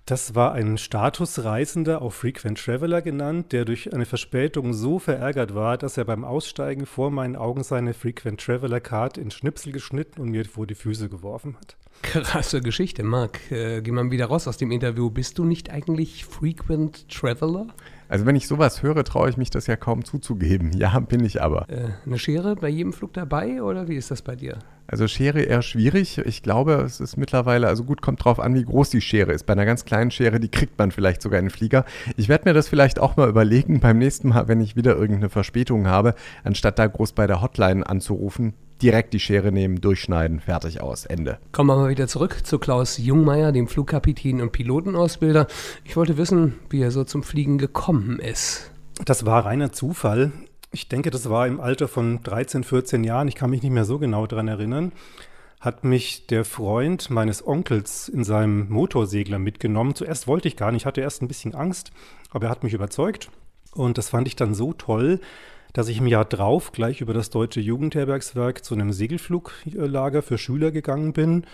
Das 0.07 0.35
war 0.35 0.53
ein 0.53 0.77
Statusreisender, 0.77 2.01
auch 2.01 2.13
Frequent 2.13 2.63
Traveler 2.63 3.01
genannt, 3.01 3.51
der 3.51 3.65
durch 3.65 3.93
eine 3.93 4.05
Verspätung 4.05 4.71
so 4.71 4.99
verärgert 4.99 5.53
war, 5.53 5.77
dass 5.77 5.97
er 5.97 6.05
beim 6.05 6.23
Aussteigen 6.23 6.85
vor 6.85 7.11
meinen 7.11 7.35
Augen 7.35 7.61
seine 7.61 7.93
Frequent 7.93 8.39
Traveler 8.39 8.79
Card 8.79 9.17
in 9.17 9.31
Schnipsel 9.31 9.73
geschnitten 9.73 10.21
und 10.21 10.29
mir 10.29 10.45
vor 10.45 10.65
die 10.65 10.75
Füße 10.75 11.09
geworfen 11.09 11.57
hat. 11.57 11.75
Krasse 12.03 12.61
Geschichte, 12.61 13.03
Marc. 13.03 13.51
Äh, 13.51 13.81
geh 13.81 13.91
mal 13.91 14.09
wieder 14.09 14.27
raus 14.27 14.47
aus 14.47 14.55
dem 14.55 14.71
Interview. 14.71 15.09
Bist 15.09 15.37
du 15.39 15.43
nicht 15.43 15.71
eigentlich 15.71 16.23
Frequent 16.23 17.09
Traveler? 17.09 17.67
Also 18.09 18.25
wenn 18.25 18.35
ich 18.35 18.47
sowas 18.47 18.83
höre, 18.83 19.03
traue 19.03 19.29
ich 19.29 19.37
mich 19.37 19.49
das 19.49 19.67
ja 19.67 19.75
kaum 19.75 20.05
zuzugeben. 20.05 20.71
Ja, 20.73 20.99
bin 20.99 21.23
ich 21.25 21.41
aber. 21.41 21.69
Äh, 21.69 21.89
eine 22.05 22.17
Schere 22.17 22.55
bei 22.55 22.69
jedem 22.69 22.93
Flug 22.93 23.13
dabei 23.13 23.61
oder 23.61 23.87
wie 23.87 23.95
ist 23.95 24.11
das 24.11 24.21
bei 24.21 24.35
dir? 24.35 24.59
Also 24.87 25.07
Schere 25.07 25.41
eher 25.41 25.61
schwierig. 25.61 26.17
Ich 26.19 26.41
glaube, 26.41 26.75
es 26.85 27.01
ist 27.01 27.17
mittlerweile, 27.17 27.67
also 27.67 27.83
gut, 27.83 28.01
kommt 28.01 28.23
drauf 28.23 28.39
an, 28.39 28.55
wie 28.55 28.63
groß 28.63 28.89
die 28.89 29.01
Schere 29.01 29.33
ist. 29.33 29.45
Bei 29.45 29.53
einer 29.53 29.65
ganz 29.65 29.83
kleinen 29.83 30.11
Schere, 30.11 30.39
die 30.39 30.49
kriegt 30.49 30.77
man 30.79 30.91
vielleicht 30.91 31.21
sogar 31.21 31.39
in 31.39 31.45
den 31.45 31.51
Flieger. 31.51 31.83
Ich 32.15 32.29
werde 32.29 32.47
mir 32.47 32.53
das 32.53 32.69
vielleicht 32.69 32.99
auch 32.99 33.17
mal 33.17 33.27
überlegen 33.27 33.81
beim 33.81 33.97
nächsten 33.97 34.29
Mal, 34.29 34.47
wenn 34.47 34.61
ich 34.61 34.77
wieder 34.77 34.95
irgendeine 34.95 35.29
Verspätung 35.29 35.87
habe, 35.87 36.15
anstatt 36.45 36.79
da 36.79 36.87
groß 36.87 37.11
bei 37.11 37.27
der 37.27 37.41
Hotline 37.41 37.85
anzurufen, 37.85 38.53
direkt 38.81 39.13
die 39.13 39.19
Schere 39.19 39.51
nehmen, 39.51 39.81
durchschneiden, 39.81 40.39
fertig 40.39 40.81
aus, 40.81 41.05
Ende. 41.05 41.39
Kommen 41.51 41.69
wir 41.69 41.77
mal 41.77 41.89
wieder 41.89 42.07
zurück 42.07 42.45
zu 42.45 42.59
Klaus 42.59 42.97
Jungmeier, 42.97 43.51
dem 43.51 43.67
Flugkapitän 43.67 44.41
und 44.41 44.51
Pilotenausbilder. 44.51 45.47
Ich 45.83 45.95
wollte 45.95 46.17
wissen, 46.17 46.59
wie 46.69 46.81
er 46.81 46.91
so 46.91 47.03
zum 47.03 47.23
Fliegen 47.23 47.57
gekommen 47.57 48.19
ist. 48.19 48.71
Das 49.05 49.25
war 49.25 49.45
reiner 49.45 49.71
Zufall. 49.71 50.31
Ich 50.71 50.89
denke, 50.89 51.11
das 51.11 51.29
war 51.29 51.47
im 51.47 51.59
Alter 51.59 51.87
von 51.87 52.21
13, 52.23 52.63
14 52.63 53.03
Jahren. 53.03 53.27
Ich 53.27 53.35
kann 53.35 53.49
mich 53.49 53.63
nicht 53.63 53.71
mehr 53.71 53.85
so 53.85 53.99
genau 53.99 54.27
daran 54.27 54.47
erinnern. 54.47 54.91
Hat 55.59 55.83
mich 55.83 56.27
der 56.27 56.45
Freund 56.45 57.09
meines 57.09 57.45
Onkels 57.45 58.09
in 58.09 58.23
seinem 58.23 58.69
Motorsegler 58.69 59.39
mitgenommen. 59.39 59.95
Zuerst 59.95 60.27
wollte 60.27 60.47
ich 60.47 60.55
gar 60.55 60.71
nicht, 60.71 60.85
hatte 60.85 61.01
erst 61.01 61.21
ein 61.21 61.27
bisschen 61.27 61.55
Angst, 61.55 61.91
aber 62.29 62.47
er 62.47 62.51
hat 62.51 62.63
mich 62.63 62.73
überzeugt. 62.73 63.29
Und 63.73 63.97
das 63.97 64.09
fand 64.09 64.27
ich 64.27 64.35
dann 64.35 64.53
so 64.53 64.73
toll, 64.73 65.19
dass 65.77 65.89
ich 65.89 65.99
im 65.99 66.07
Jahr 66.07 66.25
drauf 66.25 66.71
gleich 66.71 67.01
über 67.01 67.13
das 67.13 67.29
Deutsche 67.29 67.59
Jugendherbergswerk 67.59 68.65
zu 68.65 68.73
einem 68.73 68.91
Segelfluglager 68.91 70.23
für 70.23 70.39
Schüler 70.39 70.71
gegangen 70.71 71.13
bin. 71.13 71.45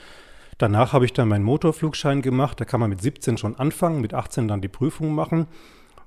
Danach 0.57 0.93
habe 0.93 1.03
ich 1.03 1.11
dann 1.11 1.27
meinen 1.27 1.43
Motorflugschein 1.43 2.21
gemacht. 2.21 2.57
Da 2.61 2.63
kann 2.63 2.79
man 2.79 2.89
mit 2.89 3.01
17 3.01 3.37
schon 3.37 3.57
anfangen, 3.57 3.99
mit 3.99 4.13
18 4.13 4.47
dann 4.47 4.61
die 4.61 4.69
Prüfung 4.69 5.13
machen. 5.13 5.47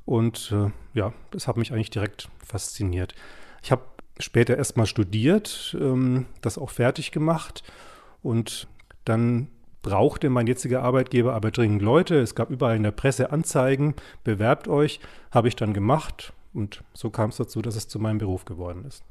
Und 0.06 0.50
äh, 0.50 0.70
ja, 0.98 1.12
das 1.30 1.46
hat 1.46 1.58
mich 1.58 1.74
eigentlich 1.74 1.90
direkt 1.90 2.30
fasziniert. 2.42 3.14
Ich 3.62 3.70
habe 3.70 3.82
später 4.18 4.56
erstmal 4.56 4.86
studiert, 4.86 5.76
ähm, 5.78 6.24
das 6.40 6.56
auch 6.56 6.70
fertig 6.70 7.12
gemacht 7.12 7.64
und 8.22 8.66
dann 9.04 9.48
brauchte 9.82 10.30
mein 10.30 10.46
jetziger 10.46 10.82
Arbeitgeber 10.82 11.34
aber 11.34 11.50
dringend 11.50 11.82
Leute. 11.82 12.18
Es 12.18 12.34
gab 12.34 12.48
überall 12.48 12.76
in 12.76 12.82
der 12.82 12.92
Presse 12.92 13.30
Anzeigen, 13.30 13.94
bewerbt 14.24 14.68
euch, 14.68 15.00
habe 15.30 15.49
ich 15.49 15.56
dann 15.56 15.75
gemacht 15.75 16.32
und 16.56 16.82
so 16.92 17.10
kam 17.10 17.30
es 17.30 17.36
dazu, 17.36 17.62
dass 17.62 17.76
es 17.76 17.86
zu 17.86 17.98
meinem 17.98 18.18
Beruf 18.18 18.44
geworden 18.44 18.84
ist. 18.86 19.04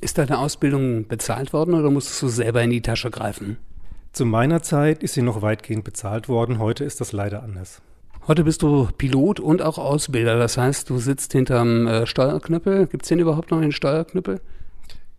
Ist 0.00 0.18
deine 0.18 0.38
Ausbildung 0.38 1.06
bezahlt 1.06 1.52
worden 1.52 1.74
oder 1.74 1.90
musstest 1.90 2.20
du 2.22 2.28
selber 2.28 2.62
in 2.62 2.70
die 2.70 2.82
Tasche 2.82 3.10
greifen? 3.10 3.56
Zu 4.12 4.26
meiner 4.26 4.62
Zeit 4.62 5.02
ist 5.02 5.14
sie 5.14 5.22
noch 5.22 5.40
weitgehend 5.40 5.84
bezahlt 5.84 6.28
worden. 6.28 6.58
Heute 6.58 6.84
ist 6.84 7.00
das 7.00 7.12
leider 7.12 7.42
anders. 7.42 7.80
Heute 8.28 8.44
bist 8.44 8.62
du 8.62 8.88
Pilot 8.98 9.40
und 9.40 9.62
auch 9.62 9.78
Ausbilder. 9.78 10.38
Das 10.38 10.58
heißt, 10.58 10.90
du 10.90 10.98
sitzt 10.98 11.32
hinterm 11.32 11.86
äh, 11.86 12.06
Steuerknüppel. 12.06 12.86
Gibt 12.88 13.04
es 13.04 13.08
denn 13.08 13.20
überhaupt 13.20 13.50
noch 13.50 13.58
einen 13.58 13.72
Steuerknüppel? 13.72 14.40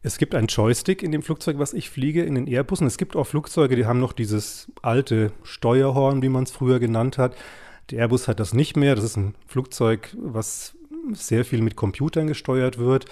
Es 0.03 0.17
gibt 0.17 0.35
einen 0.35 0.47
Joystick 0.47 1.01
in 1.01 1.11
dem 1.11 1.21
Flugzeug, 1.21 1.59
was 1.59 1.73
ich 1.73 1.89
fliege, 1.89 2.23
in 2.23 2.35
den 2.35 2.45
Airbussen. 2.45 2.85
Es 2.85 2.97
gibt 2.97 3.15
auch 3.15 3.25
Flugzeuge, 3.25 3.77
die 3.77 3.85
haben 3.85 3.99
noch 3.99 4.13
dieses 4.13 4.71
alte 4.81 5.31
Steuerhorn, 5.43 6.21
wie 6.21 6.29
man 6.29 6.43
es 6.43 6.51
früher 6.51 6.79
genannt 6.79 7.17
hat. 7.17 7.35
Der 7.89 7.99
Airbus 7.99 8.27
hat 8.27 8.39
das 8.39 8.53
nicht 8.53 8.77
mehr. 8.77 8.95
Das 8.95 9.03
ist 9.05 9.17
ein 9.17 9.35
Flugzeug, 9.47 10.15
was 10.21 10.75
sehr 11.11 11.45
viel 11.45 11.61
mit 11.61 11.75
Computern 11.75 12.27
gesteuert 12.27 12.77
wird. 12.77 13.05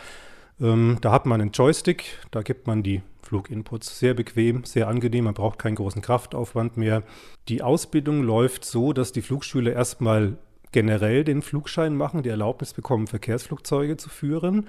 Ähm, 0.60 0.98
da 1.02 1.12
hat 1.12 1.26
man 1.26 1.42
einen 1.42 1.52
Joystick, 1.52 2.18
da 2.32 2.42
gibt 2.42 2.68
man 2.68 2.84
die 2.84 3.02
Fluginputs. 3.22 4.00
Sehr 4.00 4.14
bequem, 4.14 4.64
sehr 4.64 4.88
angenehm, 4.88 5.26
man 5.26 5.34
braucht 5.34 5.60
keinen 5.60 5.76
großen 5.76 6.02
Kraftaufwand 6.02 6.78
mehr. 6.78 7.04
Die 7.48 7.62
Ausbildung 7.62 8.24
läuft 8.24 8.66
so, 8.66 8.94
dass 8.94 9.12
die 9.12 9.22
Flugschüler 9.22 9.74
erstmal 9.74 10.38
generell 10.72 11.24
den 11.24 11.42
Flugschein 11.42 11.96
machen, 11.96 12.24
die 12.24 12.30
Erlaubnis 12.30 12.74
bekommen, 12.74 13.08
Verkehrsflugzeuge 13.08 13.98
zu 13.98 14.10
führen. 14.10 14.68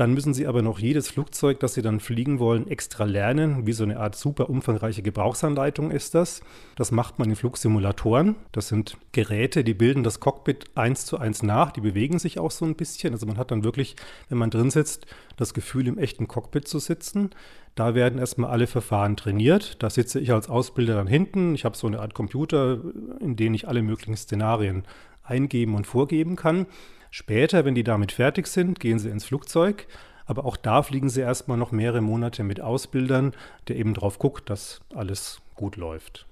Dann 0.00 0.14
müssen 0.14 0.32
Sie 0.32 0.46
aber 0.46 0.62
noch 0.62 0.78
jedes 0.78 1.10
Flugzeug, 1.10 1.60
das 1.60 1.74
Sie 1.74 1.82
dann 1.82 2.00
fliegen 2.00 2.38
wollen, 2.38 2.66
extra 2.68 3.04
lernen. 3.04 3.66
Wie 3.66 3.74
so 3.74 3.84
eine 3.84 4.00
Art 4.00 4.16
super 4.16 4.48
umfangreiche 4.48 5.02
Gebrauchsanleitung 5.02 5.90
ist 5.90 6.14
das. 6.14 6.40
Das 6.74 6.90
macht 6.90 7.18
man 7.18 7.28
in 7.28 7.36
Flugsimulatoren. 7.36 8.36
Das 8.50 8.68
sind 8.68 8.96
Geräte, 9.12 9.62
die 9.62 9.74
bilden 9.74 10.02
das 10.02 10.18
Cockpit 10.18 10.70
eins 10.74 11.04
zu 11.04 11.18
eins 11.18 11.42
nach. 11.42 11.70
Die 11.70 11.82
bewegen 11.82 12.18
sich 12.18 12.38
auch 12.38 12.50
so 12.50 12.64
ein 12.64 12.76
bisschen. 12.76 13.12
Also 13.12 13.26
man 13.26 13.36
hat 13.36 13.50
dann 13.50 13.62
wirklich, 13.62 13.94
wenn 14.30 14.38
man 14.38 14.48
drin 14.48 14.70
sitzt, 14.70 15.04
das 15.36 15.52
Gefühl, 15.52 15.86
im 15.86 15.98
echten 15.98 16.28
Cockpit 16.28 16.66
zu 16.66 16.78
sitzen. 16.78 17.28
Da 17.74 17.94
werden 17.94 18.18
erstmal 18.18 18.52
alle 18.52 18.68
Verfahren 18.68 19.18
trainiert. 19.18 19.82
Da 19.82 19.90
sitze 19.90 20.18
ich 20.18 20.32
als 20.32 20.48
Ausbilder 20.48 20.94
dann 20.94 21.08
hinten. 21.08 21.54
Ich 21.54 21.66
habe 21.66 21.76
so 21.76 21.86
eine 21.86 22.00
Art 22.00 22.14
Computer, 22.14 22.80
in 23.20 23.36
den 23.36 23.52
ich 23.52 23.68
alle 23.68 23.82
möglichen 23.82 24.16
Szenarien 24.16 24.84
eingeben 25.22 25.74
und 25.74 25.86
vorgeben 25.86 26.36
kann. 26.36 26.64
Später, 27.10 27.64
wenn 27.64 27.74
die 27.74 27.84
damit 27.84 28.12
fertig 28.12 28.46
sind, 28.46 28.80
gehen 28.80 28.98
sie 28.98 29.10
ins 29.10 29.24
Flugzeug. 29.24 29.86
Aber 30.26 30.44
auch 30.44 30.56
da 30.56 30.82
fliegen 30.82 31.08
sie 31.08 31.22
erstmal 31.22 31.56
noch 31.56 31.72
mehrere 31.72 32.00
Monate 32.00 32.44
mit 32.44 32.60
Ausbildern, 32.60 33.32
der 33.66 33.76
eben 33.76 33.94
drauf 33.94 34.18
guckt, 34.18 34.48
dass 34.48 34.80
alles 34.94 35.40
gut 35.56 35.76
läuft. 35.76 36.26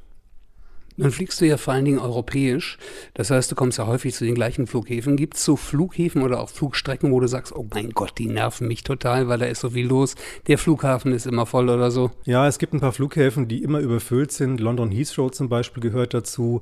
Dann 0.99 1.13
fliegst 1.13 1.41
du 1.41 1.47
ja 1.47 1.57
vor 1.57 1.75
allen 1.75 1.85
Dingen 1.85 2.01
europäisch. 2.01 2.77
Das 3.15 3.31
heißt, 3.31 3.51
du 3.51 3.55
kommst 3.55 3.79
ja 3.79 3.87
häufig 3.87 4.15
zu 4.15 4.25
den 4.25 4.35
gleichen 4.35 4.67
Flughäfen. 4.67 5.17
Gibt 5.17 5.37
es 5.37 5.45
so 5.45 5.55
Flughäfen 5.55 6.23
oder 6.23 6.41
auch 6.41 6.49
Flugstrecken, 6.49 7.13
wo 7.13 7.21
du 7.21 7.29
sagst, 7.29 7.55
oh 7.55 7.67
mein 7.73 7.91
Gott, 7.91 8.15
die 8.19 8.27
nerven 8.27 8.67
mich 8.67 8.83
total, 8.83 9.29
weil 9.29 9.39
da 9.39 9.47
ist 9.47 9.61
so 9.61 9.71
viel 9.71 9.87
los. 9.87 10.17
Der 10.49 10.59
Flughafen 10.59 11.13
ist 11.13 11.27
immer 11.27 11.47
voll 11.47 11.69
oder 11.69 11.93
so? 11.93 12.11
Ja, 12.25 12.49
es 12.49 12.59
gibt 12.59 12.75
ein 12.75 12.81
paar 12.81 12.93
Flughäfen, 12.93 13.47
die 13.47 13.63
immer 13.63 13.79
überfüllt 13.79 14.33
sind. 14.33 14.59
London 14.59 14.91
Heathrow 14.91 15.31
zum 15.31 15.49
Beispiel 15.49 15.81
gehört 15.81 16.15
dazu. 16.15 16.61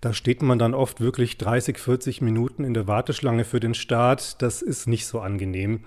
Da 0.00 0.12
steht 0.12 0.42
man 0.42 0.58
dann 0.58 0.74
oft 0.74 1.00
wirklich 1.00 1.38
30, 1.38 1.78
40 1.78 2.20
Minuten 2.20 2.64
in 2.64 2.74
der 2.74 2.86
Warteschlange 2.86 3.44
für 3.44 3.60
den 3.60 3.74
Start. 3.74 4.40
Das 4.42 4.62
ist 4.62 4.86
nicht 4.86 5.06
so 5.06 5.20
angenehm. 5.20 5.80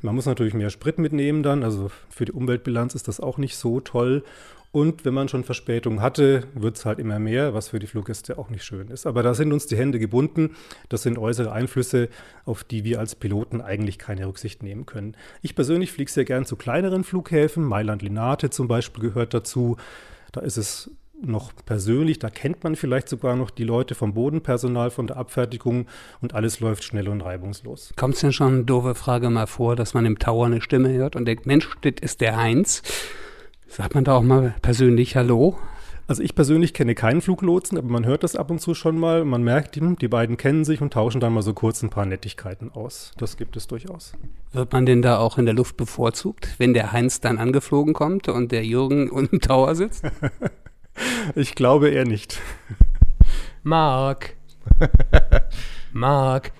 Man 0.00 0.14
muss 0.14 0.26
natürlich 0.26 0.54
mehr 0.54 0.70
Sprit 0.70 0.98
mitnehmen 0.98 1.44
dann, 1.44 1.62
also 1.62 1.90
für 2.10 2.24
die 2.24 2.32
Umweltbilanz 2.32 2.94
ist 2.94 3.06
das 3.06 3.20
auch 3.20 3.38
nicht 3.38 3.56
so 3.56 3.80
toll. 3.80 4.24
Und 4.72 5.04
wenn 5.04 5.12
man 5.12 5.28
schon 5.28 5.44
Verspätung 5.44 6.00
hatte, 6.00 6.44
wird 6.54 6.78
es 6.78 6.86
halt 6.86 6.98
immer 6.98 7.18
mehr, 7.18 7.52
was 7.52 7.68
für 7.68 7.78
die 7.78 7.86
Fluggäste 7.86 8.38
auch 8.38 8.48
nicht 8.48 8.64
schön 8.64 8.88
ist. 8.88 9.06
Aber 9.06 9.22
da 9.22 9.34
sind 9.34 9.52
uns 9.52 9.66
die 9.66 9.76
Hände 9.76 9.98
gebunden. 9.98 10.56
Das 10.88 11.02
sind 11.02 11.18
äußere 11.18 11.52
Einflüsse, 11.52 12.08
auf 12.46 12.64
die 12.64 12.82
wir 12.82 12.98
als 12.98 13.14
Piloten 13.14 13.60
eigentlich 13.60 13.98
keine 13.98 14.26
Rücksicht 14.26 14.62
nehmen 14.62 14.86
können. 14.86 15.14
Ich 15.42 15.54
persönlich 15.54 15.92
fliege 15.92 16.10
sehr 16.10 16.24
gern 16.24 16.46
zu 16.46 16.56
kleineren 16.56 17.04
Flughäfen. 17.04 17.62
Mailand-Linate 17.62 18.48
zum 18.48 18.66
Beispiel 18.66 19.02
gehört 19.02 19.34
dazu. 19.34 19.76
Da 20.32 20.40
ist 20.40 20.56
es 20.56 20.90
noch 21.26 21.52
persönlich, 21.64 22.18
da 22.18 22.30
kennt 22.30 22.64
man 22.64 22.76
vielleicht 22.76 23.08
sogar 23.08 23.36
noch 23.36 23.50
die 23.50 23.64
Leute 23.64 23.94
vom 23.94 24.14
Bodenpersonal, 24.14 24.90
von 24.90 25.06
der 25.06 25.16
Abfertigung 25.16 25.86
und 26.20 26.34
alles 26.34 26.60
läuft 26.60 26.84
schnell 26.84 27.08
und 27.08 27.20
reibungslos. 27.20 27.92
Kommt 27.96 28.14
es 28.14 28.20
denn 28.20 28.32
schon, 28.32 28.66
doofe 28.66 28.94
Frage 28.94 29.30
mal 29.30 29.46
vor, 29.46 29.76
dass 29.76 29.94
man 29.94 30.06
im 30.06 30.18
Tower 30.18 30.46
eine 30.46 30.60
Stimme 30.60 30.92
hört 30.92 31.16
und 31.16 31.24
denkt, 31.24 31.46
Mensch, 31.46 31.68
das 31.82 31.94
ist 32.00 32.20
der 32.20 32.36
Heinz. 32.36 32.82
Sagt 33.68 33.94
man 33.94 34.04
da 34.04 34.16
auch 34.16 34.22
mal 34.22 34.54
persönlich 34.60 35.16
Hallo? 35.16 35.56
Also 36.08 36.22
ich 36.22 36.34
persönlich 36.34 36.74
kenne 36.74 36.94
keinen 36.94 37.20
Fluglotsen, 37.20 37.78
aber 37.78 37.88
man 37.88 38.04
hört 38.04 38.22
das 38.24 38.36
ab 38.36 38.50
und 38.50 38.60
zu 38.60 38.74
schon 38.74 38.98
mal. 38.98 39.24
Man 39.24 39.42
merkt, 39.42 39.76
die 39.76 40.08
beiden 40.08 40.36
kennen 40.36 40.64
sich 40.64 40.82
und 40.82 40.92
tauschen 40.92 41.20
dann 41.20 41.32
mal 41.32 41.42
so 41.42 41.54
kurz 41.54 41.82
ein 41.82 41.90
paar 41.90 42.04
Nettigkeiten 42.04 42.70
aus. 42.70 43.12
Das 43.16 43.36
gibt 43.36 43.56
es 43.56 43.68
durchaus. 43.68 44.12
Wird 44.52 44.72
man 44.72 44.84
denn 44.84 45.00
da 45.00 45.18
auch 45.18 45.38
in 45.38 45.46
der 45.46 45.54
Luft 45.54 45.76
bevorzugt, 45.76 46.56
wenn 46.58 46.74
der 46.74 46.92
Heinz 46.92 47.20
dann 47.20 47.38
angeflogen 47.38 47.94
kommt 47.94 48.28
und 48.28 48.52
der 48.52 48.64
Jürgen 48.64 49.08
unten 49.10 49.36
im 49.36 49.40
Tower 49.40 49.74
sitzt? 49.74 50.04
ich 51.34 51.54
glaube 51.54 51.90
eher 51.90 52.04
nicht. 52.04 52.40
Marc. 53.62 54.36
Marc, 55.92 56.52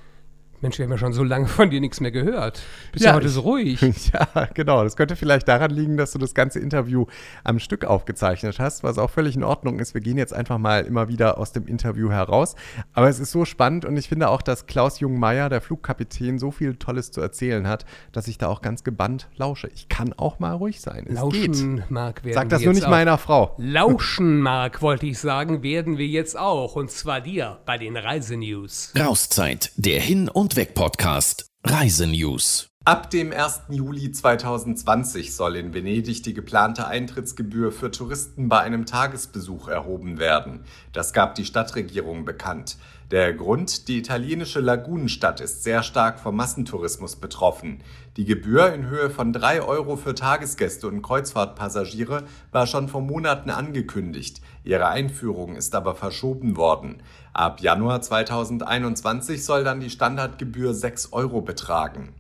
Mensch, 0.63 0.79
wir 0.79 0.85
haben 0.85 0.93
ja 0.93 0.99
schon 0.99 1.13
so 1.13 1.25
lange 1.25 1.49
von 1.49 1.71
dir 1.71 1.81
nichts 1.81 2.01
mehr 2.01 2.13
gehört. 2.13 2.63
Bist 2.93 3.05
ja, 3.05 3.11
ja 3.11 3.17
heute 3.17 3.29
so 3.29 3.41
ruhig. 3.41 3.81
Ja, 4.13 4.47
genau. 4.55 4.85
Das 4.85 4.97
könnte 4.97 5.17
vielleicht 5.17 5.49
daran 5.49 5.71
liegen, 5.71 5.97
dass 5.97 6.13
du 6.13 6.19
das 6.19 6.35
ganze 6.35 6.61
Interview 6.61 7.07
am 7.45 7.59
Stück 7.59 7.85
aufgezeichnet 7.85 8.59
hast, 8.59 8.83
was 8.85 8.99
auch 8.99 9.11
völlig 9.11 9.35
in 9.35 9.43
Ordnung 9.43 9.81
ist. 9.81 9.95
Wir 9.95 10.01
gehen 10.01 10.19
jetzt 10.19 10.33
einfach 10.33 10.59
mal 10.59 10.85
immer 10.85 11.09
wieder 11.09 11.39
aus 11.39 11.53
dem 11.53 11.67
Interview 11.67 12.11
heraus. 12.11 12.55
Aber 12.93 13.09
es 13.09 13.19
ist 13.19 13.33
so 13.33 13.45
spannend 13.45 13.85
und 13.85 13.97
ich 13.97 14.09
finde 14.09 14.29
auch, 14.29 14.41
dass 14.41 14.67
Klaus 14.67 15.01
Jungmeier, 15.01 15.49
der 15.49 15.61
Flugkapitän, 15.61 16.39
so 16.39 16.51
viel 16.53 16.77
Tolles 16.77 17.11
zu 17.11 17.21
erzählen 17.21 17.67
hat, 17.67 17.85
dass 18.13 18.29
ich 18.29 18.39
da 18.39 18.47
auch 18.49 18.63
ganz 18.63 18.85
gebannt 18.85 19.29
lausche. 19.37 19.69
Ich 19.75 19.89
kann 19.89 20.13
auch 20.13 20.39
mal 20.39 20.53
ruhig 20.53 20.81
sein. 20.81 21.07
Es 21.09 21.15
Lauschen, 21.17 21.77
geht. 21.77 21.91
Marc, 21.91 22.25
werden 22.25 22.35
Sag 22.35 22.49
das 22.51 22.63
nur 22.63 22.75
nicht 22.75 22.87
auch. 22.87 22.91
meiner 22.91 23.19
Frau. 23.19 23.55
Lauschen, 23.59 24.41
Marc, 24.41 24.81
wollte 24.81 25.07
ich 25.07 25.19
sagen, 25.19 25.63
werden 25.63 25.99
wir 25.99 26.07
jetzt 26.07 26.39
auch. 26.39 26.77
Und 26.77 26.91
zwar 26.91 27.21
dir 27.21 27.59
bei 27.67 27.79
den 27.79 27.97
Reisenews. 27.97 28.93
Rauszeit, 28.99 29.73
der 29.77 30.01
Hin- 30.01 30.29
und 30.29 30.52
Weg-Podcast 30.57 31.45
Reisenews. 31.67 32.72
Ab 32.85 33.11
dem 33.11 33.33
1. 33.33 33.67
Juli 33.69 34.11
2020 34.11 35.37
soll 35.37 35.55
in 35.55 35.73
Venedig 35.73 36.25
die 36.25 36.35
geplante 36.35 36.89
Eintrittsgebühr 36.89 37.71
für 37.71 37.93
Touristen 37.93 38.49
bei 38.49 38.59
einem 38.59 38.87
Tagesbesuch 38.87 39.69
erhoben 39.69 40.19
werden. 40.19 40.65
Das 40.93 41.13
gab 41.13 41.37
die 41.37 41.45
Stadtregierung 41.45 42.25
bekannt. 42.25 42.79
Der 43.13 43.35
Grund, 43.35 43.87
die 43.87 43.99
italienische 43.99 44.59
Lagunenstadt 44.59 45.41
ist 45.41 45.63
sehr 45.63 45.85
stark 45.85 46.19
vom 46.19 46.35
Massentourismus 46.35 47.15
betroffen. 47.15 47.85
Die 48.17 48.25
Gebühr 48.25 48.73
in 48.73 48.89
Höhe 48.89 49.11
von 49.11 49.33
3 49.33 49.63
Euro 49.63 49.95
für 49.95 50.17
Tagesgäste 50.17 50.89
und 50.89 51.03
Kreuzfahrtpassagiere 51.03 52.25
war 52.51 52.67
schon 52.67 52.89
vor 52.89 53.03
Monaten 53.03 53.51
angekündigt. 53.51 54.41
Ihre 54.65 54.89
Einführung 54.89 55.55
ist 55.55 55.77
aber 55.77 55.95
verschoben 55.95 56.57
worden. 56.57 57.01
Ab 57.33 57.61
Januar 57.61 58.03
2021 58.03 59.45
soll 59.45 59.63
dann 59.63 59.79
die 59.79 59.91
Standardgebühr 59.91 60.75
6 60.75 61.13
Euro 61.13 61.43
betragen. 61.43 62.13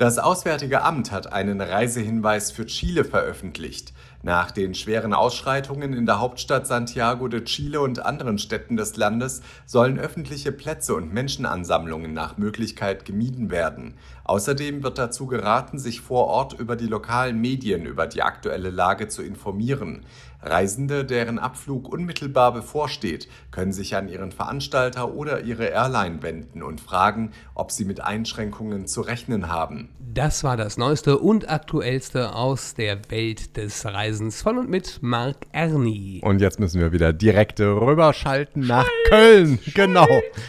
Das 0.00 0.18
Auswärtige 0.18 0.82
Amt 0.82 1.12
hat 1.12 1.30
einen 1.30 1.60
Reisehinweis 1.60 2.52
für 2.52 2.64
Chile 2.64 3.04
veröffentlicht. 3.04 3.92
Nach 4.22 4.50
den 4.50 4.74
schweren 4.74 5.12
Ausschreitungen 5.12 5.92
in 5.92 6.06
der 6.06 6.20
Hauptstadt 6.20 6.66
Santiago 6.66 7.28
de 7.28 7.44
Chile 7.44 7.82
und 7.82 8.04
anderen 8.04 8.38
Städten 8.38 8.78
des 8.78 8.96
Landes 8.96 9.42
sollen 9.66 9.98
öffentliche 9.98 10.52
Plätze 10.52 10.94
und 10.94 11.12
Menschenansammlungen 11.12 12.14
nach 12.14 12.38
Möglichkeit 12.38 13.04
gemieden 13.04 13.50
werden. 13.50 13.98
Außerdem 14.24 14.82
wird 14.82 14.96
dazu 14.96 15.26
geraten, 15.26 15.78
sich 15.78 16.00
vor 16.00 16.28
Ort 16.28 16.58
über 16.58 16.76
die 16.76 16.86
lokalen 16.86 17.38
Medien 17.38 17.84
über 17.84 18.06
die 18.06 18.22
aktuelle 18.22 18.70
Lage 18.70 19.08
zu 19.08 19.22
informieren. 19.22 20.06
Reisende, 20.42 21.04
deren 21.04 21.38
Abflug 21.38 21.92
unmittelbar 21.92 22.52
bevorsteht, 22.52 23.28
können 23.50 23.72
sich 23.72 23.96
an 23.96 24.08
ihren 24.08 24.32
Veranstalter 24.32 25.14
oder 25.14 25.42
ihre 25.42 25.66
Airline 25.66 26.22
wenden 26.22 26.62
und 26.62 26.80
fragen, 26.80 27.32
ob 27.54 27.70
sie 27.72 27.84
mit 27.84 28.00
Einschränkungen 28.00 28.86
zu 28.86 29.02
rechnen 29.02 29.48
haben. 29.48 29.90
Das 30.12 30.42
war 30.42 30.56
das 30.56 30.76
Neueste 30.76 31.18
und 31.18 31.48
Aktuellste 31.48 32.34
aus 32.34 32.74
der 32.74 33.10
Welt 33.10 33.56
des 33.56 33.84
Reisens 33.84 34.42
von 34.42 34.58
und 34.58 34.68
mit 34.68 34.98
Marc 35.02 35.36
Erni. 35.52 36.20
Und 36.24 36.40
jetzt 36.40 36.58
müssen 36.58 36.80
wir 36.80 36.90
wieder 36.90 37.12
direkt 37.12 37.60
rüberschalten 37.60 38.66
nach 38.66 38.88
Köln. 39.08 39.60
Genau. 39.74 40.08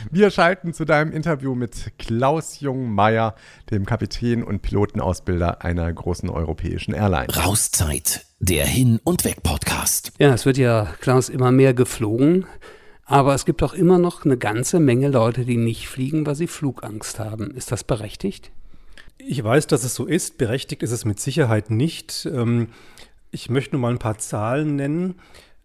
Wir 0.09 0.31
schalten 0.31 0.73
zu 0.73 0.83
deinem 0.83 1.11
Interview 1.11 1.53
mit 1.53 1.91
Klaus 1.99 2.59
Jungmeier, 2.59 3.35
dem 3.69 3.85
Kapitän 3.85 4.43
und 4.43 4.63
Pilotenausbilder 4.63 5.63
einer 5.63 5.93
großen 5.93 6.29
europäischen 6.29 6.95
Airline. 6.95 7.27
Rauszeit 7.35 8.25
der 8.41 8.65
Hin- 8.65 8.99
und 9.03 9.23
Weg-Podcast. 9.23 10.13
Ja, 10.17 10.33
es 10.33 10.47
wird 10.47 10.57
ja, 10.57 10.91
Klaus, 10.99 11.29
immer 11.29 11.51
mehr 11.51 11.75
geflogen. 11.75 12.47
Aber 13.05 13.35
es 13.35 13.45
gibt 13.45 13.61
auch 13.61 13.73
immer 13.73 13.99
noch 13.99 14.25
eine 14.25 14.37
ganze 14.37 14.79
Menge 14.79 15.09
Leute, 15.09 15.45
die 15.45 15.57
nicht 15.57 15.87
fliegen, 15.87 16.25
weil 16.25 16.33
sie 16.33 16.47
Flugangst 16.47 17.19
haben. 17.19 17.51
Ist 17.51 17.71
das 17.71 17.83
berechtigt? 17.83 18.51
Ich 19.19 19.43
weiß, 19.43 19.67
dass 19.67 19.83
es 19.83 19.93
so 19.93 20.07
ist. 20.07 20.39
Berechtigt 20.39 20.81
ist 20.81 20.91
es 20.91 21.05
mit 21.05 21.19
Sicherheit 21.19 21.69
nicht. 21.69 22.27
Ähm, 22.33 22.69
ich 23.29 23.51
möchte 23.51 23.75
nur 23.75 23.81
mal 23.81 23.91
ein 23.91 23.99
paar 23.99 24.17
Zahlen 24.17 24.75
nennen. 24.75 25.15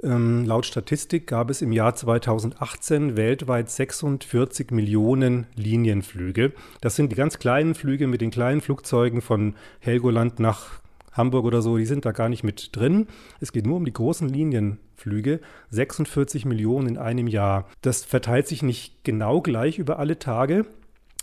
Ähm, 0.02 0.44
laut 0.44 0.66
Statistik 0.66 1.26
gab 1.26 1.48
es 1.48 1.62
im 1.62 1.72
Jahr 1.72 1.94
2018 1.94 3.16
weltweit 3.16 3.70
46 3.70 4.70
Millionen 4.70 5.46
Linienflüge. 5.54 6.52
Das 6.82 6.96
sind 6.96 7.10
die 7.10 7.16
ganz 7.16 7.38
kleinen 7.38 7.74
Flüge 7.74 8.06
mit 8.06 8.20
den 8.20 8.30
kleinen 8.30 8.60
Flugzeugen 8.60 9.22
von 9.22 9.54
Helgoland 9.80 10.40
nach 10.40 10.80
Hamburg 11.16 11.44
oder 11.44 11.62
so, 11.62 11.76
die 11.78 11.86
sind 11.86 12.04
da 12.04 12.12
gar 12.12 12.28
nicht 12.28 12.44
mit 12.44 12.74
drin. 12.74 13.06
Es 13.40 13.52
geht 13.52 13.66
nur 13.66 13.76
um 13.76 13.84
die 13.84 13.92
großen 13.92 14.28
Linienflüge. 14.28 15.40
46 15.70 16.44
Millionen 16.44 16.88
in 16.88 16.98
einem 16.98 17.26
Jahr. 17.26 17.66
Das 17.82 18.04
verteilt 18.04 18.48
sich 18.48 18.62
nicht 18.62 19.04
genau 19.04 19.40
gleich 19.40 19.78
über 19.78 19.98
alle 19.98 20.18
Tage. 20.18 20.66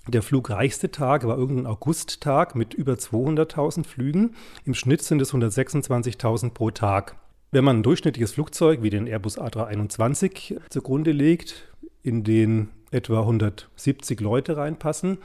Der 0.07 0.21
flugreichste 0.21 0.91
Tag 0.91 1.25
war 1.25 1.37
irgendein 1.37 1.65
Augusttag 1.65 2.55
mit 2.55 2.73
über 2.73 2.93
200.000 2.93 3.85
Flügen. 3.85 4.35
Im 4.65 4.73
Schnitt 4.73 5.01
sind 5.01 5.21
es 5.21 5.33
126.000 5.33 6.49
pro 6.49 6.71
Tag. 6.71 7.15
Wenn 7.51 7.63
man 7.63 7.77
ein 7.77 7.83
durchschnittliches 7.83 8.33
Flugzeug 8.33 8.81
wie 8.81 8.89
den 8.89 9.07
Airbus 9.07 9.39
A321 9.39 10.59
zugrunde 10.69 11.11
legt, 11.11 11.71
in 12.01 12.23
den 12.23 12.69
etwa 12.91 13.21
170 13.21 14.19
Leute 14.19 14.57
reinpassen, 14.57 15.19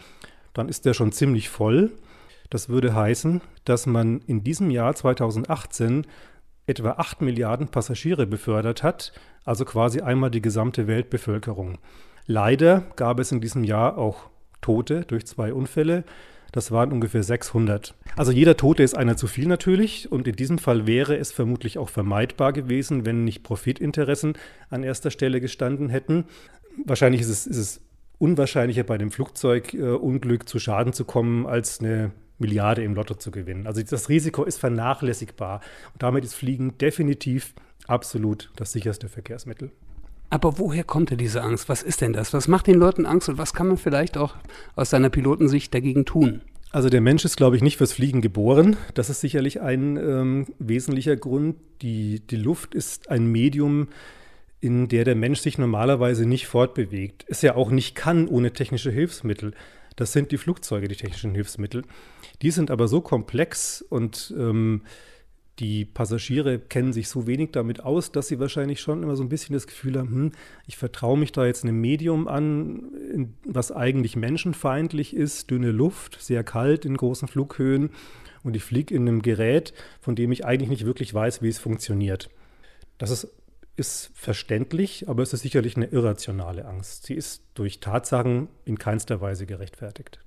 dann 0.54 0.68
ist 0.68 0.84
der 0.84 0.94
schon 0.94 1.10
ziemlich 1.10 1.48
voll. 1.48 1.92
Das 2.50 2.68
würde 2.68 2.94
heißen, 2.94 3.40
dass 3.64 3.86
man 3.86 4.20
in 4.26 4.42
diesem 4.42 4.70
Jahr 4.70 4.94
2018 4.94 6.06
etwa 6.66 6.92
8 6.92 7.22
Milliarden 7.22 7.68
Passagiere 7.68 8.26
befördert 8.26 8.82
hat, 8.82 9.12
also 9.44 9.64
quasi 9.64 10.00
einmal 10.00 10.30
die 10.30 10.42
gesamte 10.42 10.86
Weltbevölkerung. 10.86 11.78
Leider 12.26 12.82
gab 12.96 13.20
es 13.20 13.32
in 13.32 13.40
diesem 13.40 13.64
Jahr 13.64 13.96
auch 13.96 14.28
Tote 14.60 15.02
durch 15.06 15.26
zwei 15.26 15.52
Unfälle. 15.52 16.04
Das 16.52 16.70
waren 16.70 16.92
ungefähr 16.92 17.22
600. 17.22 17.94
Also 18.16 18.32
jeder 18.32 18.56
Tote 18.56 18.82
ist 18.82 18.96
einer 18.96 19.16
zu 19.16 19.26
viel 19.26 19.46
natürlich 19.46 20.10
und 20.10 20.26
in 20.26 20.36
diesem 20.36 20.58
Fall 20.58 20.86
wäre 20.86 21.16
es 21.16 21.32
vermutlich 21.32 21.78
auch 21.78 21.88
vermeidbar 21.88 22.52
gewesen, 22.52 23.04
wenn 23.04 23.24
nicht 23.24 23.42
Profitinteressen 23.42 24.34
an 24.70 24.82
erster 24.82 25.10
Stelle 25.10 25.40
gestanden 25.40 25.88
hätten. 25.90 26.24
Wahrscheinlich 26.84 27.20
ist 27.20 27.28
es, 27.28 27.46
ist 27.46 27.56
es 27.56 27.80
unwahrscheinlicher 28.18 28.84
bei 28.84 28.98
dem 28.98 29.10
Flugzeugunglück 29.10 30.42
äh, 30.42 30.46
zu 30.46 30.58
Schaden 30.58 30.92
zu 30.92 31.04
kommen 31.04 31.46
als 31.46 31.80
eine 31.80 32.12
Milliarde 32.38 32.82
im 32.82 32.94
Lotto 32.94 33.14
zu 33.14 33.30
gewinnen. 33.30 33.66
Also 33.66 33.82
das 33.82 34.08
Risiko 34.08 34.44
ist 34.44 34.58
vernachlässigbar. 34.58 35.60
Und 35.92 36.02
damit 36.02 36.24
ist 36.24 36.34
Fliegen 36.34 36.78
definitiv 36.78 37.54
absolut 37.86 38.50
das 38.56 38.72
sicherste 38.72 39.08
Verkehrsmittel. 39.08 39.70
Aber 40.30 40.58
woher 40.58 40.84
kommt 40.84 41.10
denn 41.10 41.18
diese 41.18 41.42
Angst? 41.42 41.68
Was 41.68 41.82
ist 41.82 42.00
denn 42.00 42.12
das? 42.12 42.34
Was 42.34 42.48
macht 42.48 42.66
den 42.66 42.78
Leuten 42.78 43.06
Angst 43.06 43.28
und 43.28 43.38
was 43.38 43.54
kann 43.54 43.68
man 43.68 43.78
vielleicht 43.78 44.18
auch 44.18 44.34
aus 44.76 44.90
seiner 44.90 45.08
Pilotensicht 45.08 45.72
dagegen 45.72 46.04
tun? 46.04 46.42
Also 46.70 46.90
der 46.90 47.00
Mensch 47.00 47.24
ist, 47.24 47.38
glaube 47.38 47.56
ich, 47.56 47.62
nicht 47.62 47.78
fürs 47.78 47.94
Fliegen 47.94 48.20
geboren. 48.20 48.76
Das 48.92 49.08
ist 49.08 49.22
sicherlich 49.22 49.62
ein 49.62 49.96
ähm, 49.96 50.46
wesentlicher 50.58 51.16
Grund. 51.16 51.56
Die, 51.80 52.20
die 52.20 52.36
Luft 52.36 52.74
ist 52.74 53.10
ein 53.10 53.26
Medium, 53.26 53.88
in 54.60 54.88
der 54.88 55.04
der 55.04 55.14
Mensch 55.14 55.40
sich 55.40 55.56
normalerweise 55.56 56.26
nicht 56.26 56.46
fortbewegt. 56.46 57.24
Es 57.26 57.40
ja 57.40 57.54
auch 57.54 57.70
nicht 57.70 57.94
kann 57.94 58.28
ohne 58.28 58.52
technische 58.52 58.90
Hilfsmittel. 58.90 59.54
Das 59.98 60.12
sind 60.12 60.30
die 60.30 60.38
Flugzeuge, 60.38 60.86
die 60.86 60.94
technischen 60.94 61.34
Hilfsmittel. 61.34 61.82
Die 62.40 62.52
sind 62.52 62.70
aber 62.70 62.86
so 62.86 63.00
komplex 63.00 63.82
und 63.82 64.32
ähm, 64.38 64.82
die 65.58 65.84
Passagiere 65.84 66.60
kennen 66.60 66.92
sich 66.92 67.08
so 67.08 67.26
wenig 67.26 67.50
damit 67.50 67.82
aus, 67.82 68.12
dass 68.12 68.28
sie 68.28 68.38
wahrscheinlich 68.38 68.80
schon 68.80 69.02
immer 69.02 69.16
so 69.16 69.24
ein 69.24 69.28
bisschen 69.28 69.54
das 69.54 69.66
Gefühl 69.66 69.98
haben, 69.98 70.08
hm, 70.08 70.32
ich 70.68 70.76
vertraue 70.76 71.18
mich 71.18 71.32
da 71.32 71.46
jetzt 71.46 71.64
einem 71.64 71.80
Medium 71.80 72.28
an, 72.28 73.32
was 73.44 73.72
eigentlich 73.72 74.14
menschenfeindlich 74.14 75.16
ist, 75.16 75.50
dünne 75.50 75.72
Luft, 75.72 76.22
sehr 76.22 76.44
kalt 76.44 76.84
in 76.84 76.96
großen 76.96 77.26
Flughöhen 77.26 77.90
und 78.44 78.54
ich 78.54 78.62
fliege 78.62 78.94
in 78.94 79.08
einem 79.08 79.20
Gerät, 79.20 79.74
von 80.00 80.14
dem 80.14 80.30
ich 80.30 80.44
eigentlich 80.44 80.70
nicht 80.70 80.86
wirklich 80.86 81.12
weiß, 81.12 81.42
wie 81.42 81.48
es 81.48 81.58
funktioniert. 81.58 82.30
Das 82.98 83.10
ist, 83.10 83.26
ist 83.78 84.10
verständlich, 84.14 85.08
aber 85.08 85.22
es 85.22 85.32
ist 85.32 85.42
sicherlich 85.42 85.76
eine 85.76 85.86
irrationale 85.86 86.64
Angst. 86.64 87.06
Sie 87.06 87.14
ist 87.14 87.42
durch 87.54 87.80
Tatsachen 87.80 88.48
in 88.64 88.78
keinster 88.78 89.20
Weise 89.20 89.46
gerechtfertigt. 89.46 90.20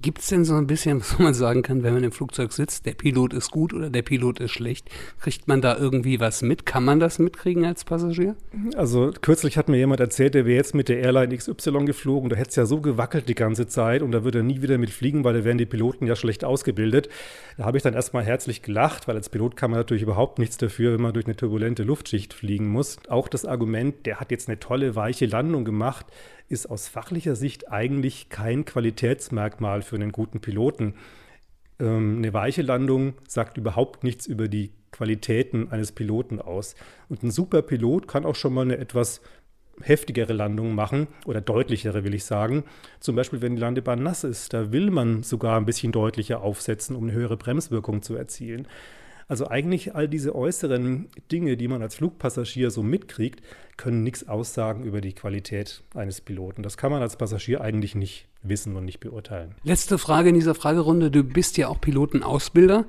Gibt 0.00 0.20
es 0.20 0.28
denn 0.28 0.44
so 0.44 0.54
ein 0.54 0.68
bisschen, 0.68 1.00
was 1.00 1.18
man 1.18 1.34
sagen 1.34 1.62
kann, 1.62 1.82
wenn 1.82 1.94
man 1.94 2.04
im 2.04 2.12
Flugzeug 2.12 2.52
sitzt, 2.52 2.86
der 2.86 2.94
Pilot 2.94 3.32
ist 3.32 3.50
gut 3.50 3.74
oder 3.74 3.90
der 3.90 4.02
Pilot 4.02 4.38
ist 4.38 4.52
schlecht? 4.52 4.88
Kriegt 5.20 5.48
man 5.48 5.60
da 5.60 5.76
irgendwie 5.76 6.20
was 6.20 6.42
mit? 6.42 6.66
Kann 6.66 6.84
man 6.84 7.00
das 7.00 7.18
mitkriegen 7.18 7.64
als 7.64 7.84
Passagier? 7.84 8.36
Also 8.76 9.10
kürzlich 9.20 9.58
hat 9.58 9.68
mir 9.68 9.76
jemand 9.76 10.00
erzählt, 10.00 10.34
der 10.34 10.46
wäre 10.46 10.56
jetzt 10.56 10.74
mit 10.74 10.88
der 10.88 11.00
Airline 11.00 11.36
XY 11.36 11.84
geflogen. 11.84 12.30
Da 12.30 12.36
hätte 12.36 12.50
es 12.50 12.56
ja 12.56 12.66
so 12.66 12.80
gewackelt 12.80 13.28
die 13.28 13.34
ganze 13.34 13.66
Zeit 13.66 14.02
und 14.02 14.12
da 14.12 14.22
würde 14.22 14.38
er 14.38 14.44
nie 14.44 14.62
wieder 14.62 14.78
mitfliegen, 14.78 15.24
weil 15.24 15.34
da 15.34 15.44
wären 15.44 15.58
die 15.58 15.66
Piloten 15.66 16.06
ja 16.06 16.14
schlecht 16.14 16.44
ausgebildet. 16.44 17.08
Da 17.56 17.64
habe 17.64 17.76
ich 17.76 17.82
dann 17.82 17.94
erstmal 17.94 18.24
herzlich 18.24 18.62
gelacht, 18.62 19.08
weil 19.08 19.16
als 19.16 19.28
Pilot 19.28 19.56
kann 19.56 19.72
man 19.72 19.80
natürlich 19.80 20.04
überhaupt 20.04 20.38
nichts 20.38 20.58
dafür, 20.58 20.92
wenn 20.92 21.02
man 21.02 21.12
durch 21.12 21.26
eine 21.26 21.34
turbulente 21.34 21.82
Luftschicht 21.82 22.34
fliegen 22.34 22.68
muss. 22.68 22.98
Auch 23.08 23.26
das 23.26 23.44
Argument, 23.44 24.06
der 24.06 24.20
hat 24.20 24.30
jetzt 24.30 24.48
eine 24.48 24.60
tolle, 24.60 24.94
weiche 24.94 25.26
Landung 25.26 25.64
gemacht, 25.64 26.06
ist 26.48 26.70
aus 26.70 26.88
fachlicher 26.88 27.36
Sicht 27.36 27.70
eigentlich 27.70 28.28
kein 28.30 28.64
Qualitätsmerkmal 28.64 29.82
für 29.88 29.96
einen 29.96 30.12
guten 30.12 30.40
Piloten. 30.40 30.94
Ähm, 31.80 32.18
eine 32.18 32.32
weiche 32.32 32.62
Landung 32.62 33.14
sagt 33.26 33.58
überhaupt 33.58 34.04
nichts 34.04 34.26
über 34.26 34.48
die 34.48 34.72
Qualitäten 34.90 35.70
eines 35.70 35.92
Piloten 35.92 36.40
aus. 36.40 36.74
Und 37.08 37.22
ein 37.22 37.30
super 37.30 37.62
Pilot 37.62 38.08
kann 38.08 38.24
auch 38.24 38.34
schon 38.34 38.54
mal 38.54 38.62
eine 38.62 38.78
etwas 38.78 39.20
heftigere 39.82 40.32
Landung 40.32 40.74
machen 40.74 41.06
oder 41.24 41.40
deutlichere, 41.40 42.04
will 42.04 42.14
ich 42.14 42.24
sagen. 42.24 42.64
Zum 43.00 43.16
Beispiel, 43.16 43.42
wenn 43.42 43.54
die 43.54 43.60
Landebahn 43.60 44.02
nass 44.02 44.24
ist, 44.24 44.52
da 44.52 44.72
will 44.72 44.90
man 44.90 45.22
sogar 45.22 45.56
ein 45.56 45.66
bisschen 45.66 45.92
deutlicher 45.92 46.42
aufsetzen, 46.42 46.96
um 46.96 47.04
eine 47.04 47.12
höhere 47.12 47.36
Bremswirkung 47.36 48.02
zu 48.02 48.16
erzielen. 48.16 48.66
Also 49.28 49.46
eigentlich 49.46 49.94
all 49.94 50.08
diese 50.08 50.34
äußeren 50.34 51.08
Dinge, 51.30 51.56
die 51.56 51.68
man 51.68 51.82
als 51.82 51.94
Flugpassagier 51.96 52.70
so 52.70 52.82
mitkriegt, 52.82 53.42
können 53.78 54.02
nichts 54.02 54.28
aussagen 54.28 54.84
über 54.84 55.00
die 55.00 55.14
Qualität 55.14 55.82
eines 55.94 56.20
Piloten. 56.20 56.62
Das 56.62 56.76
kann 56.76 56.90
man 56.90 57.00
als 57.00 57.16
Passagier 57.16 57.62
eigentlich 57.62 57.94
nicht 57.94 58.26
wissen 58.42 58.76
und 58.76 58.84
nicht 58.84 59.00
beurteilen. 59.00 59.54
Letzte 59.62 59.98
Frage 59.98 60.28
in 60.28 60.34
dieser 60.34 60.54
Fragerunde. 60.54 61.10
Du 61.10 61.24
bist 61.24 61.56
ja 61.56 61.68
auch 61.68 61.80
Pilotenausbilder. 61.80 62.86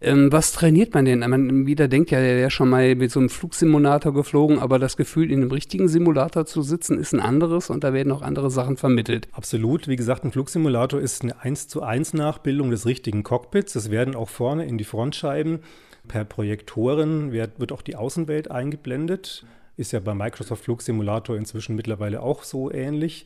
Ähm, 0.00 0.32
was 0.32 0.52
trainiert 0.52 0.94
man 0.94 1.04
denn? 1.04 1.20
Man 1.20 1.66
wieder 1.66 1.88
denkt 1.88 2.10
ja, 2.10 2.20
der 2.20 2.36
wäre 2.36 2.50
schon 2.50 2.68
mal 2.68 2.94
mit 2.94 3.10
so 3.10 3.20
einem 3.20 3.28
Flugsimulator 3.28 4.14
geflogen, 4.14 4.58
aber 4.58 4.78
das 4.78 4.96
Gefühl, 4.96 5.30
in 5.30 5.42
einem 5.42 5.50
richtigen 5.50 5.88
Simulator 5.88 6.46
zu 6.46 6.62
sitzen, 6.62 6.98
ist 6.98 7.12
ein 7.12 7.20
anderes 7.20 7.70
und 7.70 7.84
da 7.84 7.92
werden 7.92 8.12
auch 8.12 8.22
andere 8.22 8.50
Sachen 8.50 8.76
vermittelt. 8.76 9.28
Absolut. 9.32 9.88
Wie 9.88 9.96
gesagt, 9.96 10.24
ein 10.24 10.32
Flugsimulator 10.32 11.00
ist 11.00 11.22
eine 11.22 11.40
1 11.40 11.68
zu 11.68 11.82
1 11.82 12.14
Nachbildung 12.14 12.70
des 12.70 12.86
richtigen 12.86 13.22
Cockpits. 13.22 13.74
Es 13.76 13.90
werden 13.90 14.14
auch 14.14 14.28
vorne 14.28 14.66
in 14.66 14.78
die 14.78 14.84
Frontscheiben 14.84 15.60
per 16.06 16.24
Projektoren 16.24 17.32
wird, 17.32 17.60
wird 17.60 17.72
auch 17.72 17.82
die 17.82 17.96
Außenwelt 17.96 18.50
eingeblendet. 18.50 19.44
Ist 19.78 19.92
ja 19.92 20.00
bei 20.00 20.12
Microsoft 20.12 20.64
Flugsimulator 20.64 21.36
inzwischen 21.36 21.76
mittlerweile 21.76 22.20
auch 22.20 22.42
so 22.42 22.70
ähnlich. 22.70 23.24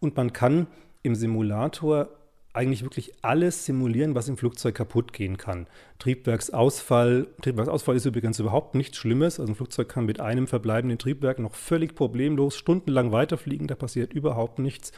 Und 0.00 0.16
man 0.16 0.32
kann 0.32 0.68
im 1.02 1.14
Simulator 1.14 2.08
eigentlich 2.52 2.82
wirklich 2.82 3.12
alles 3.22 3.66
simulieren, 3.66 4.14
was 4.14 4.28
im 4.28 4.36
Flugzeug 4.36 4.74
kaputt 4.74 5.12
gehen 5.12 5.36
kann. 5.36 5.66
Triebwerksausfall. 5.98 7.26
Triebwerksausfall 7.42 7.96
ist 7.96 8.06
übrigens 8.06 8.38
überhaupt 8.38 8.74
nichts 8.74 8.96
Schlimmes. 8.96 9.38
Also 9.38 9.52
ein 9.52 9.56
Flugzeug 9.56 9.88
kann 9.88 10.06
mit 10.06 10.20
einem 10.20 10.46
verbleibenden 10.46 10.98
Triebwerk 10.98 11.40
noch 11.40 11.54
völlig 11.54 11.94
problemlos 11.94 12.56
stundenlang 12.56 13.12
weiterfliegen. 13.12 13.66
Da 13.66 13.74
passiert 13.74 14.12
überhaupt 14.12 14.60
nichts. 14.60 14.92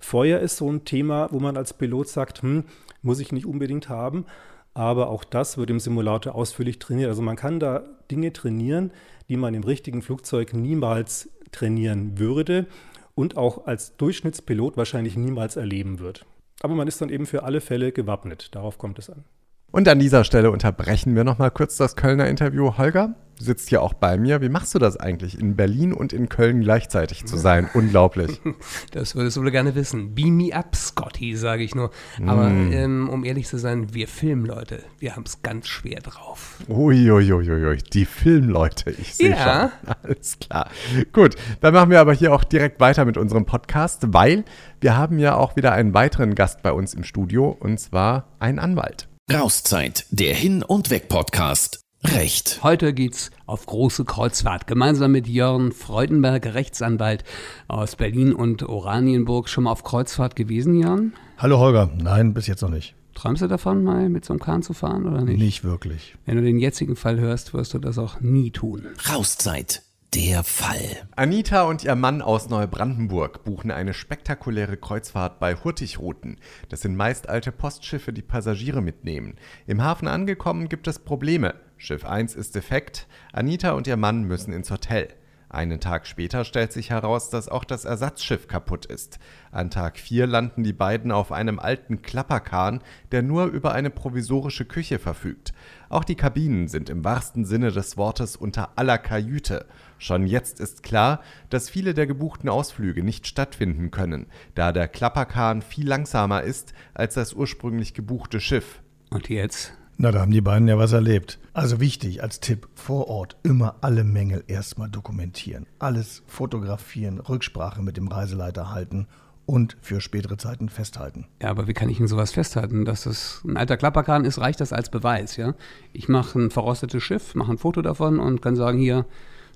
Feuer 0.00 0.40
ist 0.40 0.56
so 0.56 0.70
ein 0.70 0.84
Thema, 0.84 1.28
wo 1.30 1.40
man 1.40 1.56
als 1.56 1.74
Pilot 1.74 2.08
sagt, 2.08 2.42
hm, 2.42 2.64
muss 3.02 3.20
ich 3.20 3.32
nicht 3.32 3.46
unbedingt 3.46 3.88
haben. 3.88 4.26
Aber 4.72 5.08
auch 5.08 5.24
das 5.24 5.56
wird 5.56 5.70
im 5.70 5.80
Simulator 5.80 6.34
ausführlich 6.34 6.78
trainiert. 6.78 7.08
Also 7.08 7.22
man 7.22 7.36
kann 7.36 7.60
da 7.60 7.84
Dinge 8.10 8.32
trainieren, 8.32 8.92
die 9.28 9.36
man 9.36 9.54
im 9.54 9.64
richtigen 9.64 10.02
Flugzeug 10.02 10.54
niemals 10.54 11.30
trainieren 11.52 12.18
würde 12.18 12.66
und 13.14 13.36
auch 13.36 13.66
als 13.66 13.96
Durchschnittspilot 13.96 14.76
wahrscheinlich 14.76 15.16
niemals 15.16 15.56
erleben 15.56 15.98
wird. 15.98 16.26
Aber 16.62 16.74
man 16.74 16.88
ist 16.88 17.00
dann 17.00 17.10
eben 17.10 17.26
für 17.26 17.42
alle 17.42 17.60
Fälle 17.60 17.92
gewappnet. 17.92 18.54
Darauf 18.54 18.78
kommt 18.78 18.98
es 18.98 19.10
an. 19.10 19.24
Und 19.70 19.88
an 19.88 19.98
dieser 19.98 20.24
Stelle 20.24 20.50
unterbrechen 20.50 21.16
wir 21.16 21.24
nochmal 21.24 21.50
kurz 21.50 21.76
das 21.76 21.96
Kölner 21.96 22.28
Interview. 22.28 22.76
Holger, 22.78 23.14
sitzt 23.44 23.68
hier 23.68 23.82
auch 23.82 23.94
bei 23.94 24.16
mir. 24.16 24.40
Wie 24.40 24.48
machst 24.48 24.74
du 24.74 24.78
das 24.78 24.96
eigentlich, 24.96 25.38
in 25.38 25.56
Berlin 25.56 25.92
und 25.92 26.12
in 26.12 26.28
Köln 26.28 26.60
gleichzeitig 26.60 27.24
zu 27.26 27.36
sein? 27.36 27.68
Unglaublich. 27.74 28.40
Das 28.92 29.16
würdest 29.16 29.36
du 29.36 29.42
wohl 29.42 29.50
gerne 29.50 29.74
wissen. 29.74 30.14
Beam 30.14 30.36
me 30.36 30.54
up, 30.54 30.76
Scotty, 30.76 31.36
sage 31.36 31.62
ich 31.62 31.74
nur. 31.74 31.90
Aber 32.26 32.48
mm. 32.48 32.72
ähm, 32.72 33.08
um 33.08 33.24
ehrlich 33.24 33.48
zu 33.48 33.58
sein, 33.58 33.92
wir 33.92 34.08
Filmleute, 34.08 34.82
wir 34.98 35.16
haben 35.16 35.24
es 35.26 35.42
ganz 35.42 35.68
schwer 35.68 36.00
drauf. 36.00 36.58
Uiuiuiui, 36.68 37.78
die 37.92 38.04
Filmleute, 38.04 38.90
ich 38.90 39.14
sehe 39.14 39.30
ja. 39.30 39.72
schon. 39.84 39.94
Alles 40.02 40.38
klar. 40.38 40.70
Gut, 41.12 41.34
dann 41.60 41.74
machen 41.74 41.90
wir 41.90 42.00
aber 42.00 42.12
hier 42.12 42.32
auch 42.32 42.44
direkt 42.44 42.80
weiter 42.80 43.04
mit 43.04 43.16
unserem 43.16 43.46
Podcast, 43.46 44.02
weil 44.08 44.44
wir 44.80 44.96
haben 44.96 45.18
ja 45.18 45.36
auch 45.36 45.56
wieder 45.56 45.72
einen 45.72 45.94
weiteren 45.94 46.34
Gast 46.34 46.62
bei 46.62 46.72
uns 46.72 46.94
im 46.94 47.04
Studio 47.04 47.56
und 47.58 47.78
zwar 47.78 48.28
einen 48.38 48.58
Anwalt. 48.58 49.08
Rauszeit, 49.32 50.06
der 50.10 50.34
Hin- 50.34 50.62
und 50.62 50.90
Weg-Podcast. 50.90 51.83
Recht. 52.06 52.60
Heute 52.62 52.92
geht's 52.92 53.30
auf 53.46 53.64
große 53.64 54.04
Kreuzfahrt. 54.04 54.66
Gemeinsam 54.66 55.12
mit 55.12 55.26
Jörn 55.26 55.72
Freudenberg, 55.72 56.44
Rechtsanwalt 56.52 57.24
aus 57.66 57.96
Berlin 57.96 58.34
und 58.34 58.62
Oranienburg. 58.62 59.48
Schon 59.48 59.64
mal 59.64 59.70
auf 59.70 59.84
Kreuzfahrt 59.84 60.36
gewesen, 60.36 60.78
Jörn? 60.78 61.14
Hallo 61.38 61.58
Holger. 61.58 61.90
Nein, 61.96 62.34
bis 62.34 62.46
jetzt 62.46 62.60
noch 62.60 62.68
nicht. 62.68 62.94
Träumst 63.14 63.40
du 63.40 63.46
davon, 63.46 63.84
mal 63.84 64.10
mit 64.10 64.24
so 64.24 64.34
einem 64.34 64.40
Kahn 64.40 64.62
zu 64.62 64.74
fahren 64.74 65.06
oder 65.06 65.22
nicht? 65.22 65.38
Nicht 65.38 65.64
wirklich. 65.64 66.16
Wenn 66.26 66.36
du 66.36 66.42
den 66.42 66.58
jetzigen 66.58 66.94
Fall 66.94 67.18
hörst, 67.18 67.54
wirst 67.54 67.72
du 67.72 67.78
das 67.78 67.96
auch 67.96 68.20
nie 68.20 68.50
tun. 68.50 68.86
Rauszeit, 69.10 69.82
der 70.14 70.44
Fall. 70.44 71.08
Anita 71.16 71.62
und 71.62 71.84
ihr 71.84 71.94
Mann 71.94 72.22
aus 72.22 72.50
Neubrandenburg 72.50 73.44
buchen 73.44 73.70
eine 73.70 73.94
spektakuläre 73.94 74.76
Kreuzfahrt 74.76 75.40
bei 75.40 75.54
Hurtigruten. 75.56 76.36
Das 76.68 76.82
sind 76.82 76.96
meist 76.96 77.28
alte 77.28 77.50
Postschiffe, 77.50 78.12
die 78.12 78.22
Passagiere 78.22 78.82
mitnehmen. 78.82 79.36
Im 79.66 79.82
Hafen 79.82 80.06
angekommen 80.06 80.68
gibt 80.68 80.86
es 80.86 80.98
Probleme. 80.98 81.54
Schiff 81.76 82.04
1 82.04 82.34
ist 82.34 82.54
defekt. 82.54 83.06
Anita 83.32 83.72
und 83.72 83.86
ihr 83.86 83.96
Mann 83.96 84.24
müssen 84.24 84.52
ins 84.52 84.70
Hotel. 84.70 85.08
Einen 85.54 85.78
Tag 85.78 86.08
später 86.08 86.44
stellt 86.44 86.72
sich 86.72 86.90
heraus, 86.90 87.30
dass 87.30 87.48
auch 87.48 87.62
das 87.62 87.84
Ersatzschiff 87.84 88.48
kaputt 88.48 88.86
ist. 88.86 89.20
An 89.52 89.70
Tag 89.70 90.00
4 90.00 90.26
landen 90.26 90.64
die 90.64 90.72
beiden 90.72 91.12
auf 91.12 91.30
einem 91.30 91.60
alten 91.60 92.02
Klapperkahn, 92.02 92.80
der 93.12 93.22
nur 93.22 93.44
über 93.44 93.72
eine 93.72 93.90
provisorische 93.90 94.64
Küche 94.64 94.98
verfügt. 94.98 95.52
Auch 95.88 96.02
die 96.02 96.16
Kabinen 96.16 96.66
sind 96.66 96.90
im 96.90 97.04
wahrsten 97.04 97.44
Sinne 97.44 97.70
des 97.70 97.96
Wortes 97.96 98.34
unter 98.34 98.70
aller 98.76 98.98
Kajüte. 98.98 99.66
Schon 99.98 100.26
jetzt 100.26 100.58
ist 100.58 100.82
klar, 100.82 101.20
dass 101.50 101.70
viele 101.70 101.94
der 101.94 102.08
gebuchten 102.08 102.48
Ausflüge 102.48 103.04
nicht 103.04 103.28
stattfinden 103.28 103.92
können, 103.92 104.26
da 104.56 104.72
der 104.72 104.88
Klapperkahn 104.88 105.62
viel 105.62 105.86
langsamer 105.86 106.42
ist 106.42 106.74
als 106.94 107.14
das 107.14 107.32
ursprünglich 107.32 107.94
gebuchte 107.94 108.40
Schiff. 108.40 108.82
Und 109.10 109.28
jetzt? 109.28 109.72
Na, 109.96 110.10
da 110.10 110.20
haben 110.20 110.32
die 110.32 110.40
beiden 110.40 110.66
ja 110.66 110.76
was 110.76 110.92
erlebt. 110.92 111.38
Also 111.52 111.80
wichtig 111.80 112.22
als 112.22 112.40
Tipp, 112.40 112.68
vor 112.74 113.08
Ort 113.08 113.36
immer 113.42 113.76
alle 113.80 114.02
Mängel 114.02 114.42
erstmal 114.48 114.88
dokumentieren. 114.88 115.66
Alles 115.78 116.22
fotografieren, 116.26 117.20
Rücksprache 117.20 117.80
mit 117.82 117.96
dem 117.96 118.08
Reiseleiter 118.08 118.72
halten 118.72 119.06
und 119.46 119.76
für 119.80 120.00
spätere 120.00 120.36
Zeiten 120.36 120.68
festhalten. 120.68 121.26
Ja, 121.40 121.50
aber 121.50 121.68
wie 121.68 121.74
kann 121.74 121.88
ich 121.88 121.98
denn 121.98 122.08
sowas 122.08 122.32
festhalten? 122.32 122.84
Dass 122.84 123.04
das 123.04 123.42
ein 123.44 123.56
alter 123.56 123.76
Klapperkahn 123.76 124.24
ist, 124.24 124.38
reicht 124.38 124.60
das 124.60 124.72
als 124.72 124.90
Beweis, 124.90 125.36
ja? 125.36 125.54
Ich 125.92 126.08
mache 126.08 126.38
ein 126.38 126.50
verrostetes 126.50 127.02
Schiff, 127.02 127.34
mache 127.34 127.52
ein 127.52 127.58
Foto 127.58 127.82
davon 127.82 128.18
und 128.18 128.42
kann 128.42 128.56
sagen, 128.56 128.78
hier, 128.78 129.06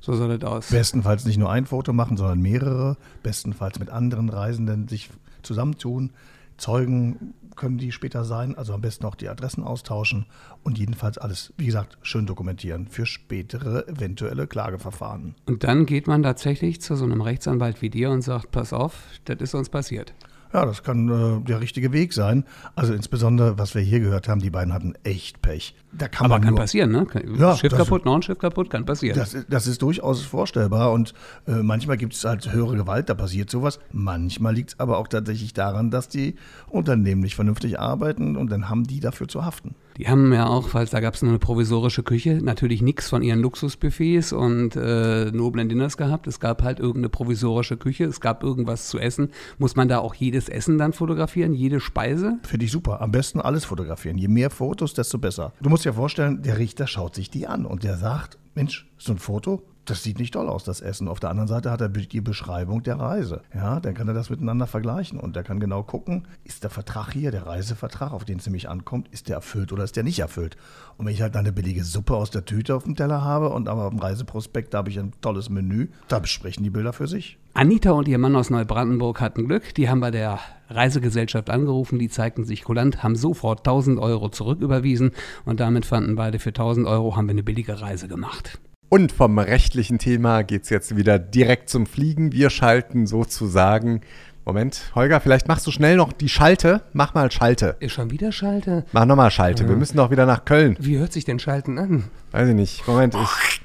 so 0.01 0.15
soll 0.15 0.39
das 0.39 0.49
aus. 0.49 0.69
Bestenfalls 0.69 1.25
nicht 1.25 1.39
nur 1.39 1.51
ein 1.51 1.67
Foto 1.67 1.93
machen, 1.93 2.17
sondern 2.17 2.41
mehrere. 2.41 2.97
Bestenfalls 3.23 3.79
mit 3.79 3.91
anderen 3.91 4.29
Reisenden 4.29 4.89
sich 4.89 5.11
zusammentun. 5.43 6.11
Zeugen 6.59 7.35
können 7.57 7.79
die 7.79 7.93
später 7.93 8.25
sein, 8.25 8.57
also 8.57 8.73
am 8.73 8.81
besten 8.81 9.05
auch 9.05 9.15
die 9.15 9.29
Adressen 9.29 9.65
austauschen 9.65 10.27
und 10.63 10.79
jedenfalls 10.79 11.19
alles, 11.19 11.53
wie 11.57 11.67
gesagt, 11.67 11.99
schön 12.03 12.27
dokumentieren 12.27 12.87
für 12.87 13.07
spätere 13.07 13.87
eventuelle 13.89 14.47
Klageverfahren. 14.47 15.35
Und 15.47 15.65
dann 15.65 15.87
geht 15.87 16.07
man 16.07 16.23
tatsächlich 16.23 16.81
zu 16.81 16.95
so 16.95 17.05
einem 17.05 17.21
Rechtsanwalt 17.21 17.83
wie 17.83 17.91
dir 17.91 18.11
und 18.11 18.23
sagt, 18.23 18.51
pass 18.51 18.73
auf, 18.73 19.03
das 19.25 19.39
ist 19.41 19.55
uns 19.55 19.69
passiert. 19.69 20.15
Ja, 20.53 20.65
das 20.65 20.83
kann 20.83 21.09
äh, 21.09 21.45
der 21.45 21.61
richtige 21.61 21.93
Weg 21.93 22.15
sein. 22.15 22.45
Also 22.75 22.95
insbesondere, 22.95 23.59
was 23.59 23.75
wir 23.75 23.83
hier 23.83 24.01
gehört 24.01 24.29
haben, 24.29 24.41
die 24.41 24.51
beiden 24.51 24.73
hatten 24.73 24.95
echt 25.05 25.43
Pech. 25.43 25.75
Da 25.93 26.07
kann 26.07 26.27
Aber 26.27 26.39
kann 26.39 26.51
nur, 26.51 26.59
passieren, 26.59 26.91
ne? 26.91 27.07
Ja, 27.39 27.57
Schiff 27.57 27.75
kaputt, 27.75 28.05
noch 28.05 28.17
ein 28.17 28.23
Schiff 28.23 28.39
kaputt, 28.39 28.69
kann 28.69 28.85
passieren. 28.85 29.19
Das, 29.19 29.37
das 29.49 29.67
ist 29.67 29.81
durchaus 29.81 30.23
vorstellbar 30.23 30.93
und 30.93 31.15
äh, 31.47 31.63
manchmal 31.63 31.97
gibt 31.97 32.13
es 32.13 32.25
halt 32.25 32.53
höhere 32.53 32.77
Gewalt, 32.77 33.09
da 33.09 33.15
passiert 33.15 33.51
sowas. 33.51 33.81
Manchmal 33.91 34.55
liegt 34.55 34.71
es 34.71 34.81
aber 34.81 34.99
auch 34.99 35.09
tatsächlich 35.09 35.55
daran, 35.55 35.91
dass 35.91 36.09
die 36.09 36.35
Unternehmen 36.69 37.23
nicht 37.23 37.37
vernünftig 37.37 37.81
arbeiten 37.81 38.37
und 38.37 38.51
dann 38.51 38.69
haben 38.69 38.85
die 38.85 39.01
dafür 39.01 39.29
zu 39.29 39.45
haften. 39.45 39.75
Die 39.99 40.07
haben 40.09 40.33
ja 40.33 40.47
auch, 40.47 40.75
weil 40.75 40.87
da 40.87 41.01
gab 41.01 41.15
es 41.15 41.23
nur 41.23 41.33
eine 41.33 41.41
provisorische 41.41 42.05
Küche, 42.05 42.39
natürlich 42.41 42.83
nichts 42.83 43.09
von 43.09 43.21
ihren 43.21 43.41
Luxusbuffets 43.41 44.33
und 44.33 44.77
äh, 44.77 45.33
noblen 45.33 45.69
Dinners 45.69 45.97
gehabt. 45.97 46.29
Es 46.29 46.39
gab 46.39 46.63
halt 46.63 46.79
irgendeine 46.79 47.09
provisorische 47.09 47.77
Küche, 47.77 48.05
es 48.05 48.21
gab 48.21 48.45
irgendwas 48.45 48.89
zu 48.89 49.01
essen. 49.01 49.31
Muss 49.59 49.75
man 49.75 49.89
da 49.89 49.99
auch 49.99 50.15
jedes 50.15 50.49
Essen 50.49 50.79
dann 50.79 50.93
fotografieren, 50.93 51.53
jede 51.53 51.81
Speise? 51.81 52.39
Finde 52.45 52.67
ich 52.67 52.71
super. 52.71 53.01
Am 53.01 53.11
besten 53.11 53.41
alles 53.41 53.65
fotografieren. 53.65 54.19
Je 54.19 54.29
mehr 54.29 54.51
Fotos, 54.51 54.95
desto 54.95 55.19
besser. 55.19 55.53
Du 55.61 55.69
musst 55.69 55.78
dir 55.83 55.95
vorstellen, 55.95 56.43
der 56.43 56.59
Richter 56.59 56.87
schaut 56.87 57.15
sich 57.15 57.31
die 57.31 57.47
an 57.47 57.67
und 57.67 57.83
der 57.83 57.97
sagt, 57.97 58.39
Mensch, 58.55 58.91
so 58.99 59.13
ein 59.13 59.19
Foto, 59.19 59.63
das 59.89 60.03
sieht 60.03 60.19
nicht 60.19 60.35
toll 60.35 60.49
aus, 60.49 60.65
das 60.65 60.81
Essen. 60.81 61.09
Auf 61.09 61.19
der 61.19 61.31
anderen 61.31 61.49
Seite 61.49 61.71
hat 61.71 61.81
er 61.81 61.89
die 61.89 62.21
Beschreibung 62.21 62.83
der 62.83 62.99
Reise. 62.99 63.43
Ja, 63.55 63.81
dann 63.81 63.95
kann 63.95 64.07
er 64.07 64.15
das 64.15 64.29
miteinander 64.29 64.67
vergleichen 64.67 65.19
und 65.19 65.37
er 65.37 65.43
kann 65.43 65.61
genau 65.61 65.83
gucken, 65.83 66.29
ist 66.45 66.63
der 66.63 66.71
Vertrag 66.71 67.13
hier, 67.13 67.31
der 67.31 67.47
Reisevertrag, 67.47 68.13
auf 68.13 68.25
den 68.25 68.39
es 68.39 68.47
nämlich 68.47 68.69
ankommt, 68.69 69.09
ist 69.09 69.29
der 69.29 69.37
erfüllt 69.37 69.73
oder 69.73 69.85
ist 69.85 69.97
der 69.97 70.03
nicht 70.05 70.19
erfüllt? 70.19 70.57
Und 70.99 71.07
wenn 71.07 71.15
ich 71.15 71.23
halt 71.23 71.37
eine 71.37 71.53
billige 71.53 71.85
Suppe 71.85 72.15
aus 72.15 72.31
der 72.31 72.45
Tüte 72.45 72.75
auf 72.75 72.85
dem 72.85 72.97
Teller 72.97 73.23
habe 73.25 73.49
und 73.49 73.69
aber 73.69 73.89
im 73.91 73.99
Reiseprospekt 73.99 74.75
da 74.75 74.79
habe 74.79 74.91
ich 74.91 74.99
ein 74.99 75.13
tolles 75.23 75.49
Menü, 75.49 75.89
da 76.09 76.19
besprechen 76.19 76.65
die 76.65 76.71
Bilder 76.71 76.93
für 76.93 77.07
sich. 77.07 77.39
Anita 77.59 77.91
und 77.91 78.07
ihr 78.07 78.19
Mann 78.19 78.37
aus 78.37 78.51
Neubrandenburg 78.51 79.21
hatten 79.21 79.49
Glück. 79.49 79.75
Die 79.75 79.89
haben 79.89 79.99
bei 79.99 80.13
der 80.13 80.39
Reisegesellschaft 80.71 81.51
angerufen, 81.51 81.99
die 81.99 82.09
zeigten 82.09 82.45
sich 82.45 82.63
kulant, 82.63 83.03
haben 83.03 83.17
sofort 83.17 83.67
1000 83.67 83.99
Euro 83.99 84.29
zurücküberwiesen 84.29 85.11
und 85.45 85.59
damit 85.59 85.85
fanden 85.85 86.15
beide 86.15 86.39
für 86.39 86.51
1000 86.51 86.87
Euro 86.87 87.17
haben 87.17 87.27
wir 87.27 87.33
eine 87.33 87.43
billige 87.43 87.81
Reise 87.81 88.07
gemacht. 88.07 88.61
Und 88.91 89.11
vom 89.11 89.41
rechtlichen 89.41 89.99
Thema 89.99 90.43
geht 90.43 90.63
es 90.63 90.71
jetzt 90.71 90.97
wieder 90.97 91.19
direkt 91.19 91.69
zum 91.69 91.87
Fliegen. 91.87 92.31
Wir 92.31 92.51
schalten 92.51 93.09
sozusagen. 93.09 94.03
Moment, 94.45 94.93
Holger, 94.95 95.19
vielleicht 95.19 95.49
machst 95.49 95.67
du 95.67 95.73
schnell 95.73 95.97
noch 95.97 96.13
die 96.13 96.29
Schalte. 96.29 96.83
Mach 96.93 97.15
mal 97.15 97.29
Schalte. 97.33 97.75
Ist 97.81 97.93
schon 97.93 98.13
wieder 98.13 98.31
Schalte? 98.31 98.85
Mach 98.93 99.05
nochmal 99.05 99.33
Schalte. 99.33 99.65
Ja. 99.65 99.69
Wir 99.69 99.77
müssen 99.77 99.97
doch 99.97 100.13
wieder 100.13 100.27
nach 100.27 100.45
Köln. 100.45 100.77
Wie 100.79 100.97
hört 100.99 101.13
sich 101.13 101.25
denn 101.25 101.41
Schalten 101.41 101.77
an? 101.77 102.05
Weiß 102.31 102.49
ich 102.49 102.55
nicht. 102.55 102.87
Moment, 102.87 103.17
ich. 103.17 103.61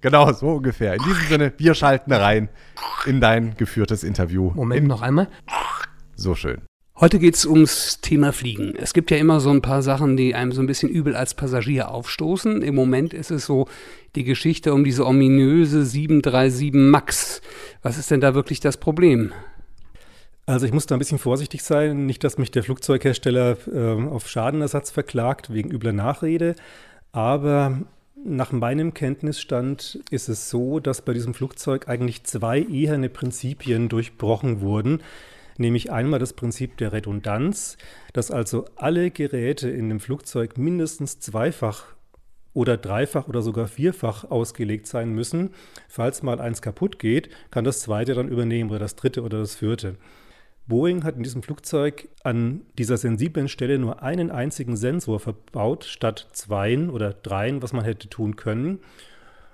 Genau, 0.00 0.32
so 0.32 0.48
ungefähr. 0.48 0.94
In 0.94 1.02
diesem 1.02 1.26
Sinne, 1.28 1.52
wir 1.56 1.74
schalten 1.74 2.12
rein 2.12 2.48
in 3.06 3.20
dein 3.20 3.56
geführtes 3.56 4.04
Interview. 4.04 4.52
Moment, 4.54 4.82
in, 4.82 4.86
noch 4.86 5.02
einmal. 5.02 5.28
So 6.14 6.34
schön. 6.34 6.62
Heute 6.98 7.18
geht 7.18 7.34
es 7.34 7.44
ums 7.44 8.00
Thema 8.00 8.32
Fliegen. 8.32 8.74
Es 8.74 8.94
gibt 8.94 9.10
ja 9.10 9.18
immer 9.18 9.38
so 9.38 9.50
ein 9.50 9.60
paar 9.60 9.82
Sachen, 9.82 10.16
die 10.16 10.34
einem 10.34 10.52
so 10.52 10.62
ein 10.62 10.66
bisschen 10.66 10.88
übel 10.88 11.14
als 11.14 11.34
Passagier 11.34 11.90
aufstoßen. 11.90 12.62
Im 12.62 12.74
Moment 12.74 13.12
ist 13.12 13.30
es 13.30 13.44
so 13.44 13.68
die 14.14 14.24
Geschichte 14.24 14.72
um 14.72 14.82
diese 14.82 15.06
ominöse 15.06 15.84
737 15.84 16.72
MAX. 16.72 17.42
Was 17.82 17.98
ist 17.98 18.10
denn 18.10 18.22
da 18.22 18.34
wirklich 18.34 18.60
das 18.60 18.78
Problem? 18.78 19.32
Also 20.46 20.64
ich 20.64 20.72
muss 20.72 20.86
da 20.86 20.94
ein 20.94 21.00
bisschen 21.00 21.18
vorsichtig 21.18 21.64
sein, 21.64 22.06
nicht, 22.06 22.24
dass 22.24 22.38
mich 22.38 22.50
der 22.50 22.62
Flugzeughersteller 22.62 23.58
äh, 23.70 24.08
auf 24.08 24.26
Schadenersatz 24.26 24.90
verklagt 24.90 25.52
wegen 25.52 25.70
übler 25.70 25.92
Nachrede. 25.92 26.54
Aber 27.12 27.82
nach 28.26 28.52
meinem 28.52 28.92
Kenntnisstand 28.92 30.00
ist 30.10 30.28
es 30.28 30.50
so, 30.50 30.80
dass 30.80 31.02
bei 31.02 31.12
diesem 31.12 31.34
Flugzeug 31.34 31.88
eigentlich 31.88 32.24
zwei 32.24 32.60
eherne 32.60 33.08
Prinzipien 33.08 33.88
durchbrochen 33.88 34.60
wurden 34.60 35.00
nämlich 35.58 35.90
einmal 35.90 36.18
das 36.18 36.32
Prinzip 36.32 36.76
der 36.76 36.92
Redundanz, 36.92 37.76
dass 38.12 38.30
also 38.30 38.66
alle 38.76 39.10
Geräte 39.10 39.68
in 39.68 39.88
dem 39.88 40.00
Flugzeug 40.00 40.58
mindestens 40.58 41.20
zweifach 41.20 41.84
oder 42.52 42.76
dreifach 42.76 43.28
oder 43.28 43.42
sogar 43.42 43.68
vierfach 43.68 44.24
ausgelegt 44.30 44.86
sein 44.86 45.10
müssen. 45.10 45.50
Falls 45.88 46.22
mal 46.22 46.40
eins 46.40 46.62
kaputt 46.62 46.98
geht, 46.98 47.28
kann 47.50 47.64
das 47.64 47.80
zweite 47.80 48.14
dann 48.14 48.28
übernehmen 48.28 48.70
oder 48.70 48.78
das 48.78 48.96
dritte 48.96 49.22
oder 49.22 49.38
das 49.38 49.54
vierte. 49.56 49.96
Boeing 50.68 51.04
hat 51.04 51.16
in 51.16 51.22
diesem 51.22 51.42
Flugzeug 51.42 52.08
an 52.24 52.62
dieser 52.76 52.96
sensiblen 52.96 53.48
Stelle 53.48 53.78
nur 53.78 54.02
einen 54.02 54.30
einzigen 54.30 54.76
Sensor 54.76 55.20
verbaut, 55.20 55.84
statt 55.84 56.28
zweien 56.32 56.90
oder 56.90 57.12
dreien, 57.12 57.62
was 57.62 57.72
man 57.72 57.84
hätte 57.84 58.08
tun 58.08 58.36
können. 58.36 58.80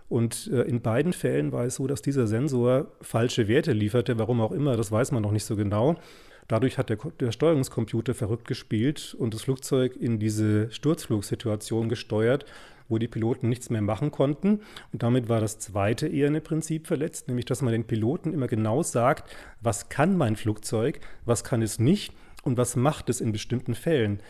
Und 0.08 0.50
äh, 0.52 0.62
in 0.62 0.80
beiden 0.80 1.12
Fällen 1.12 1.52
war 1.52 1.64
es 1.64 1.76
so, 1.76 1.86
dass 1.86 2.02
dieser 2.02 2.26
Sensor 2.26 2.88
falsche 3.00 3.48
Werte 3.48 3.72
lieferte, 3.72 4.18
warum 4.18 4.40
auch 4.40 4.52
immer, 4.52 4.76
das 4.76 4.92
weiß 4.92 5.12
man 5.12 5.22
noch 5.22 5.32
nicht 5.32 5.44
so 5.44 5.56
genau. 5.56 5.96
Dadurch 6.48 6.76
hat 6.76 6.90
der, 6.90 6.98
der 7.20 7.32
Steuerungscomputer 7.32 8.14
verrückt 8.14 8.46
gespielt 8.46 9.14
und 9.18 9.32
das 9.32 9.42
Flugzeug 9.42 9.96
in 9.96 10.18
diese 10.18 10.70
Sturzflugsituation 10.70 11.88
gesteuert, 11.88 12.44
wo 12.92 12.98
die 12.98 13.08
Piloten 13.08 13.48
nichts 13.48 13.70
mehr 13.70 13.82
machen 13.82 14.12
konnten. 14.12 14.60
Und 14.92 15.02
damit 15.02 15.28
war 15.28 15.40
das 15.40 15.58
zweite 15.58 16.06
eher 16.06 16.28
Prinzip 16.40 16.86
verletzt, 16.86 17.26
nämlich 17.26 17.46
dass 17.46 17.62
man 17.62 17.72
den 17.72 17.86
Piloten 17.86 18.32
immer 18.32 18.46
genau 18.46 18.82
sagt, 18.82 19.34
was 19.60 19.88
kann 19.88 20.16
mein 20.16 20.36
Flugzeug, 20.36 21.00
was 21.24 21.42
kann 21.42 21.62
es 21.62 21.80
nicht 21.80 22.14
und 22.44 22.56
was 22.56 22.76
macht 22.76 23.08
es 23.08 23.20
in 23.20 23.32
bestimmten 23.32 23.74
Fällen. 23.74 24.20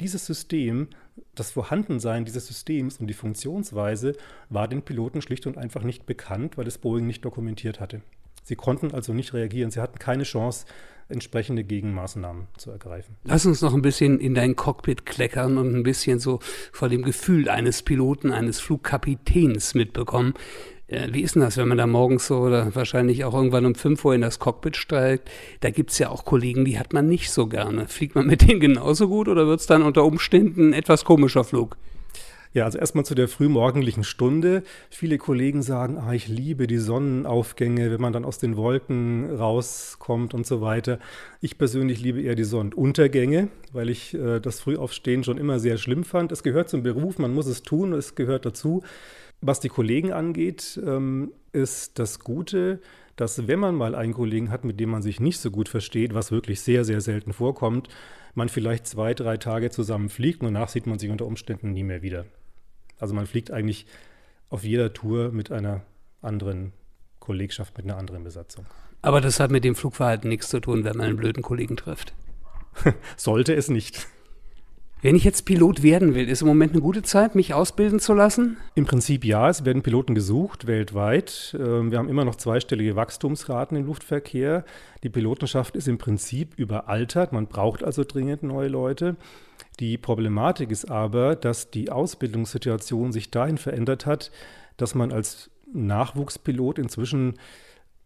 Dieses 0.00 0.26
System, 0.26 0.88
das 1.34 1.50
Vorhandensein 1.50 2.26
dieses 2.26 2.46
Systems 2.46 2.98
und 2.98 3.06
die 3.06 3.14
Funktionsweise 3.14 4.14
war 4.50 4.68
den 4.68 4.82
Piloten 4.82 5.22
schlicht 5.22 5.46
und 5.46 5.56
einfach 5.56 5.82
nicht 5.82 6.04
bekannt, 6.04 6.58
weil 6.58 6.66
es 6.66 6.78
Boeing 6.78 7.06
nicht 7.06 7.24
dokumentiert 7.24 7.80
hatte. 7.80 8.02
Sie 8.46 8.54
konnten 8.54 8.92
also 8.92 9.12
nicht 9.12 9.34
reagieren, 9.34 9.72
sie 9.72 9.80
hatten 9.80 9.98
keine 9.98 10.22
Chance, 10.22 10.66
entsprechende 11.08 11.64
Gegenmaßnahmen 11.64 12.46
zu 12.56 12.70
ergreifen. 12.70 13.16
Lass 13.24 13.44
uns 13.44 13.60
noch 13.60 13.74
ein 13.74 13.82
bisschen 13.82 14.20
in 14.20 14.34
dein 14.34 14.54
Cockpit 14.54 15.04
kleckern 15.04 15.58
und 15.58 15.74
ein 15.74 15.82
bisschen 15.82 16.20
so 16.20 16.38
vor 16.70 16.88
dem 16.88 17.02
Gefühl 17.02 17.48
eines 17.48 17.82
Piloten, 17.82 18.30
eines 18.30 18.60
Flugkapitäns 18.60 19.74
mitbekommen. 19.74 20.34
Äh, 20.86 21.08
wie 21.10 21.22
ist 21.22 21.34
denn 21.34 21.42
das, 21.42 21.56
wenn 21.56 21.66
man 21.66 21.78
da 21.78 21.88
morgens 21.88 22.28
so 22.28 22.38
oder 22.38 22.72
wahrscheinlich 22.76 23.24
auch 23.24 23.34
irgendwann 23.34 23.66
um 23.66 23.74
5 23.74 24.04
Uhr 24.04 24.14
in 24.14 24.20
das 24.20 24.38
Cockpit 24.38 24.76
steigt? 24.76 25.28
Da 25.58 25.70
gibt 25.70 25.90
es 25.90 25.98
ja 25.98 26.10
auch 26.10 26.24
Kollegen, 26.24 26.64
die 26.64 26.78
hat 26.78 26.92
man 26.92 27.08
nicht 27.08 27.32
so 27.32 27.48
gerne. 27.48 27.88
Fliegt 27.88 28.14
man 28.14 28.28
mit 28.28 28.48
denen 28.48 28.60
genauso 28.60 29.08
gut 29.08 29.26
oder 29.26 29.48
wird 29.48 29.58
es 29.58 29.66
dann 29.66 29.82
unter 29.82 30.04
Umständen 30.04 30.68
ein 30.68 30.72
etwas 30.72 31.04
komischer 31.04 31.42
Flug? 31.42 31.76
Ja, 32.56 32.64
also 32.64 32.78
erstmal 32.78 33.04
zu 33.04 33.14
der 33.14 33.28
frühmorgendlichen 33.28 34.02
Stunde. 34.02 34.62
Viele 34.88 35.18
Kollegen 35.18 35.60
sagen, 35.60 35.98
ah, 35.98 36.14
ich 36.14 36.26
liebe 36.26 36.66
die 36.66 36.78
Sonnenaufgänge, 36.78 37.90
wenn 37.90 38.00
man 38.00 38.14
dann 38.14 38.24
aus 38.24 38.38
den 38.38 38.56
Wolken 38.56 39.28
rauskommt 39.28 40.32
und 40.32 40.46
so 40.46 40.62
weiter. 40.62 40.98
Ich 41.42 41.58
persönlich 41.58 42.00
liebe 42.00 42.22
eher 42.22 42.34
die 42.34 42.44
Sonnenuntergänge, 42.44 43.48
weil 43.74 43.90
ich 43.90 44.14
äh, 44.14 44.40
das 44.40 44.60
Frühaufstehen 44.60 45.22
schon 45.22 45.36
immer 45.36 45.58
sehr 45.58 45.76
schlimm 45.76 46.02
fand. 46.02 46.32
Es 46.32 46.42
gehört 46.42 46.70
zum 46.70 46.82
Beruf, 46.82 47.18
man 47.18 47.34
muss 47.34 47.44
es 47.44 47.60
tun, 47.60 47.92
es 47.92 48.14
gehört 48.14 48.46
dazu. 48.46 48.82
Was 49.42 49.60
die 49.60 49.68
Kollegen 49.68 50.12
angeht, 50.12 50.80
ähm, 50.82 51.32
ist 51.52 51.98
das 51.98 52.20
Gute, 52.20 52.80
dass 53.16 53.46
wenn 53.48 53.58
man 53.58 53.74
mal 53.74 53.94
einen 53.94 54.14
Kollegen 54.14 54.50
hat, 54.50 54.64
mit 54.64 54.80
dem 54.80 54.88
man 54.88 55.02
sich 55.02 55.20
nicht 55.20 55.40
so 55.40 55.50
gut 55.50 55.68
versteht, 55.68 56.14
was 56.14 56.32
wirklich 56.32 56.62
sehr, 56.62 56.86
sehr 56.86 57.02
selten 57.02 57.34
vorkommt, 57.34 57.90
man 58.34 58.48
vielleicht 58.48 58.86
zwei, 58.86 59.12
drei 59.12 59.36
Tage 59.36 59.68
zusammen 59.68 60.08
fliegt 60.08 60.40
und 60.40 60.54
danach 60.54 60.70
sieht 60.70 60.86
man 60.86 60.98
sich 60.98 61.10
unter 61.10 61.26
Umständen 61.26 61.74
nie 61.74 61.84
mehr 61.84 62.00
wieder. 62.00 62.24
Also 62.98 63.14
man 63.14 63.26
fliegt 63.26 63.50
eigentlich 63.50 63.86
auf 64.48 64.64
jeder 64.64 64.92
Tour 64.92 65.32
mit 65.32 65.50
einer 65.50 65.82
anderen 66.22 66.72
Kollegschaft, 67.20 67.76
mit 67.76 67.86
einer 67.86 67.96
anderen 67.96 68.24
Besatzung. 68.24 68.66
Aber 69.02 69.20
das 69.20 69.40
hat 69.40 69.50
mit 69.50 69.64
dem 69.64 69.74
Flugverhalten 69.74 70.28
nichts 70.28 70.48
zu 70.48 70.60
tun, 70.60 70.84
wenn 70.84 70.96
man 70.96 71.06
einen 71.06 71.16
blöden 71.16 71.42
Kollegen 71.42 71.76
trifft. 71.76 72.14
Sollte 73.16 73.54
es 73.54 73.68
nicht. 73.68 74.06
Wenn 75.02 75.14
ich 75.14 75.24
jetzt 75.24 75.44
Pilot 75.44 75.82
werden 75.82 76.14
will, 76.14 76.28
ist 76.28 76.40
im 76.40 76.48
Moment 76.48 76.72
eine 76.72 76.80
gute 76.80 77.02
Zeit, 77.02 77.34
mich 77.34 77.52
ausbilden 77.52 78.00
zu 78.00 78.14
lassen? 78.14 78.56
Im 78.74 78.86
Prinzip 78.86 79.26
ja. 79.26 79.48
Es 79.48 79.64
werden 79.66 79.82
Piloten 79.82 80.14
gesucht 80.14 80.66
weltweit. 80.66 81.54
Ähm, 81.58 81.90
wir 81.90 81.98
haben 81.98 82.08
immer 82.08 82.24
noch 82.24 82.36
zweistellige 82.36 82.96
Wachstumsraten 82.96 83.76
im 83.76 83.84
Luftverkehr. 83.86 84.64
Die 85.02 85.10
Pilotenschaft 85.10 85.76
ist 85.76 85.86
im 85.86 85.98
Prinzip 85.98 86.54
überaltert. 86.56 87.34
Man 87.34 87.46
braucht 87.46 87.84
also 87.84 88.04
dringend 88.04 88.42
neue 88.42 88.68
Leute. 88.68 89.16
Die 89.80 89.98
Problematik 89.98 90.70
ist 90.70 90.90
aber, 90.90 91.36
dass 91.36 91.70
die 91.70 91.90
Ausbildungssituation 91.90 93.12
sich 93.12 93.30
dahin 93.30 93.58
verändert 93.58 94.06
hat, 94.06 94.30
dass 94.78 94.94
man 94.94 95.12
als 95.12 95.50
Nachwuchspilot 95.74 96.78
inzwischen 96.78 97.34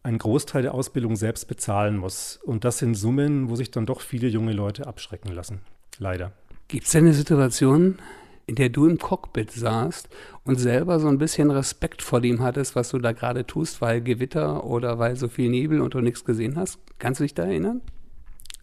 einen 0.02 0.18
Großteil 0.18 0.62
der 0.62 0.74
Ausbildung 0.74 1.14
selbst 1.14 1.46
bezahlen 1.46 1.98
muss. 1.98 2.40
Und 2.42 2.64
das 2.64 2.78
sind 2.78 2.94
Summen, 2.94 3.48
wo 3.48 3.54
sich 3.54 3.70
dann 3.70 3.86
doch 3.86 4.00
viele 4.00 4.26
junge 4.26 4.52
Leute 4.52 4.88
abschrecken 4.88 5.32
lassen. 5.32 5.60
Leider. 5.98 6.32
Gibt 6.70 6.86
es 6.86 6.92
denn 6.92 7.04
eine 7.04 7.14
Situation, 7.14 7.98
in 8.46 8.54
der 8.54 8.68
du 8.68 8.86
im 8.86 8.98
Cockpit 8.98 9.50
saßt 9.50 10.08
und 10.44 10.60
selber 10.60 11.00
so 11.00 11.08
ein 11.08 11.18
bisschen 11.18 11.50
Respekt 11.50 12.00
vor 12.00 12.20
dem 12.20 12.40
hattest, 12.40 12.76
was 12.76 12.90
du 12.90 12.98
da 12.98 13.10
gerade 13.10 13.44
tust, 13.44 13.80
weil 13.80 14.00
Gewitter 14.00 14.62
oder 14.62 14.98
weil 15.00 15.16
so 15.16 15.26
viel 15.26 15.50
Nebel 15.50 15.80
und 15.80 15.94
du 15.94 16.00
nichts 16.00 16.24
gesehen 16.24 16.56
hast? 16.56 16.78
Kannst 17.00 17.18
du 17.18 17.24
dich 17.24 17.34
da 17.34 17.42
erinnern? 17.42 17.80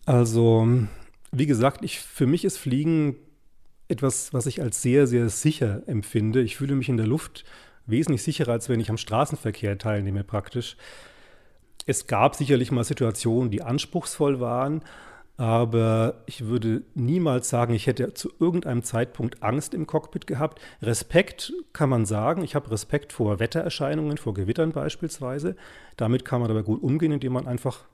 Also 0.05 0.65
Wie 1.31 1.47
gesagt, 1.47 1.83
ich, 1.83 1.99
für 1.99 2.27
mich 2.27 2.45
ist 2.45 2.57
Fliegen 2.57 3.17
etwas, 3.89 4.33
was 4.33 4.45
ich 4.45 4.61
als 4.61 4.81
sehr, 4.81 5.05
sehr 5.05 5.27
sicher 5.27 5.83
empfinde. 5.87 6.41
Ich 6.41 6.55
fühle 6.55 6.75
mich 6.75 6.87
in 6.87 6.97
der 6.97 7.07
Luft 7.07 7.43
wesentlich 7.85 8.23
sicherer, 8.23 8.53
als 8.53 8.69
wenn 8.69 8.79
ich 8.79 8.89
am 8.89 8.97
Straßenverkehr 8.97 9.77
teilnehme 9.77 10.23
praktisch. 10.23 10.77
Es 11.85 12.07
gab 12.07 12.35
sicherlich 12.35 12.71
mal 12.71 12.85
Situationen, 12.85 13.51
die 13.51 13.61
anspruchsvoll 13.61 14.39
waren, 14.39 14.81
aber 15.37 16.23
ich 16.25 16.45
würde 16.47 16.81
niemals 16.95 17.47
sagen, 17.47 17.73
ich 17.75 17.85
hätte 17.85 18.15
zu 18.15 18.31
irgendeinem 18.39 18.81
Zeitpunkt 18.83 19.43
Angst 19.43 19.75
im 19.75 19.85
Cockpit 19.85 20.25
gehabt. 20.25 20.59
Respekt 20.81 21.53
kann 21.73 21.89
man 21.89 22.07
sagen. 22.07 22.43
Ich 22.43 22.55
habe 22.55 22.71
Respekt 22.71 23.13
vor 23.13 23.39
Wettererscheinungen, 23.39 24.17
vor 24.17 24.33
Gewittern 24.33 24.71
beispielsweise. 24.71 25.55
Damit 25.95 26.25
kann 26.25 26.41
man 26.41 26.49
aber 26.49 26.63
gut 26.63 26.81
umgehen, 26.81 27.11
indem 27.11 27.33
man 27.33 27.47
einfach 27.47 27.85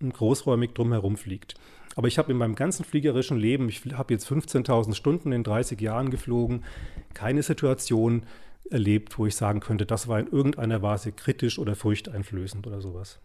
großräumig 0.00 0.72
drumherum 0.72 1.16
fliegt. 1.16 1.54
Aber 1.94 2.08
ich 2.08 2.18
habe 2.18 2.32
in 2.32 2.38
meinem 2.38 2.56
ganzen 2.56 2.84
fliegerischen 2.84 3.36
Leben, 3.36 3.68
ich 3.68 3.84
habe 3.92 4.12
jetzt 4.12 4.28
15.000 4.28 4.94
Stunden 4.94 5.30
in 5.30 5.44
30 5.44 5.80
Jahren 5.80 6.10
geflogen, 6.10 6.64
keine 7.14 7.42
Situation 7.42 8.24
erlebt, 8.68 9.18
wo 9.18 9.26
ich 9.26 9.36
sagen 9.36 9.60
könnte, 9.60 9.86
das 9.86 10.08
war 10.08 10.18
in 10.18 10.28
irgendeiner 10.28 10.82
Weise 10.82 11.12
kritisch 11.12 11.58
oder 11.58 11.76
furchteinflößend 11.76 12.66
oder 12.66 12.80
sowas. 12.80 13.20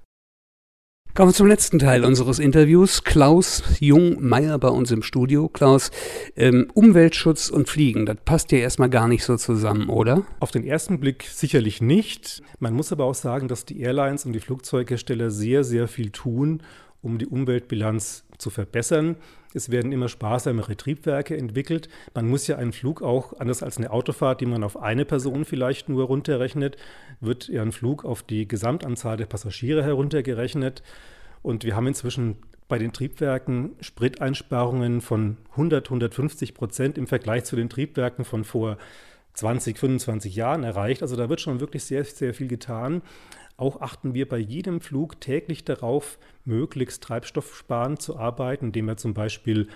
Kommen 1.15 1.29
wir 1.29 1.33
zum 1.33 1.47
letzten 1.47 1.79
Teil 1.79 2.03
unseres 2.03 2.39
Interviews. 2.39 3.05
Klaus 3.05 3.63
Jung-Meyer 3.79 4.59
bei 4.59 4.67
uns 4.67 4.91
im 4.91 5.01
Studio. 5.01 5.47
Klaus, 5.47 5.89
ähm, 6.35 6.69
Umweltschutz 6.73 7.49
und 7.49 7.69
Fliegen, 7.69 8.05
das 8.05 8.17
passt 8.25 8.51
ja 8.51 8.57
erstmal 8.57 8.89
gar 8.89 9.07
nicht 9.07 9.23
so 9.23 9.37
zusammen, 9.37 9.87
oder? 9.87 10.25
Auf 10.41 10.51
den 10.51 10.65
ersten 10.65 10.99
Blick 10.99 11.23
sicherlich 11.23 11.79
nicht. 11.81 12.43
Man 12.59 12.73
muss 12.73 12.91
aber 12.91 13.05
auch 13.05 13.15
sagen, 13.15 13.47
dass 13.47 13.63
die 13.63 13.79
Airlines 13.79 14.25
und 14.25 14.33
die 14.33 14.41
Flugzeughersteller 14.41 15.31
sehr, 15.31 15.63
sehr 15.63 15.87
viel 15.87 16.09
tun, 16.09 16.61
um 17.01 17.17
die 17.17 17.27
Umweltbilanz 17.27 18.24
zu 18.37 18.49
verbessern. 18.49 19.15
Es 19.53 19.71
werden 19.71 19.91
immer 19.91 20.09
sparsamere 20.09 20.75
Triebwerke 20.75 21.37
entwickelt. 21.37 21.89
Man 22.13 22.27
muss 22.27 22.47
ja 22.47 22.57
einen 22.57 22.73
Flug 22.73 23.01
auch, 23.01 23.39
anders 23.39 23.63
als 23.63 23.77
eine 23.77 23.91
Autofahrt, 23.91 24.41
die 24.41 24.45
man 24.45 24.63
auf 24.63 24.77
eine 24.77 25.05
Person 25.05 25.45
vielleicht 25.45 25.89
nur 25.89 26.05
runterrechnet, 26.05 26.77
wird 27.21 27.47
ja 27.47 27.61
ein 27.61 27.71
Flug 27.71 28.05
auf 28.05 28.23
die 28.23 28.47
Gesamtanzahl 28.47 29.17
der 29.17 29.25
Passagiere 29.25 29.83
heruntergerechnet. 29.83 30.83
Und 31.41 31.63
wir 31.63 31.75
haben 31.75 31.87
inzwischen 31.87 32.37
bei 32.67 32.79
den 32.79 32.91
Triebwerken 32.91 33.75
Spriteinsparungen 33.79 35.01
von 35.01 35.37
100, 35.51 35.87
150 35.87 36.53
Prozent 36.53 36.97
im 36.97 37.07
Vergleich 37.07 37.43
zu 37.43 37.55
den 37.55 37.69
Triebwerken 37.69 38.25
von 38.25 38.43
vor 38.43 38.77
20, 39.35 39.77
25 39.77 40.35
Jahren 40.35 40.63
erreicht. 40.63 41.01
Also 41.01 41.15
da 41.15 41.29
wird 41.29 41.41
schon 41.41 41.59
wirklich 41.59 41.83
sehr, 41.83 42.03
sehr 42.03 42.33
viel 42.33 42.47
getan. 42.47 43.01
Auch 43.57 43.81
achten 43.81 44.13
wir 44.13 44.27
bei 44.27 44.37
jedem 44.37 44.81
Flug 44.81 45.21
täglich 45.21 45.63
darauf, 45.63 46.17
möglichst 46.43 47.03
treibstoffsparend 47.03 48.01
zu 48.01 48.17
arbeiten, 48.17 48.67
indem 48.67 48.87
wir 48.87 48.97
zum 48.97 49.13
Beispiel 49.13 49.67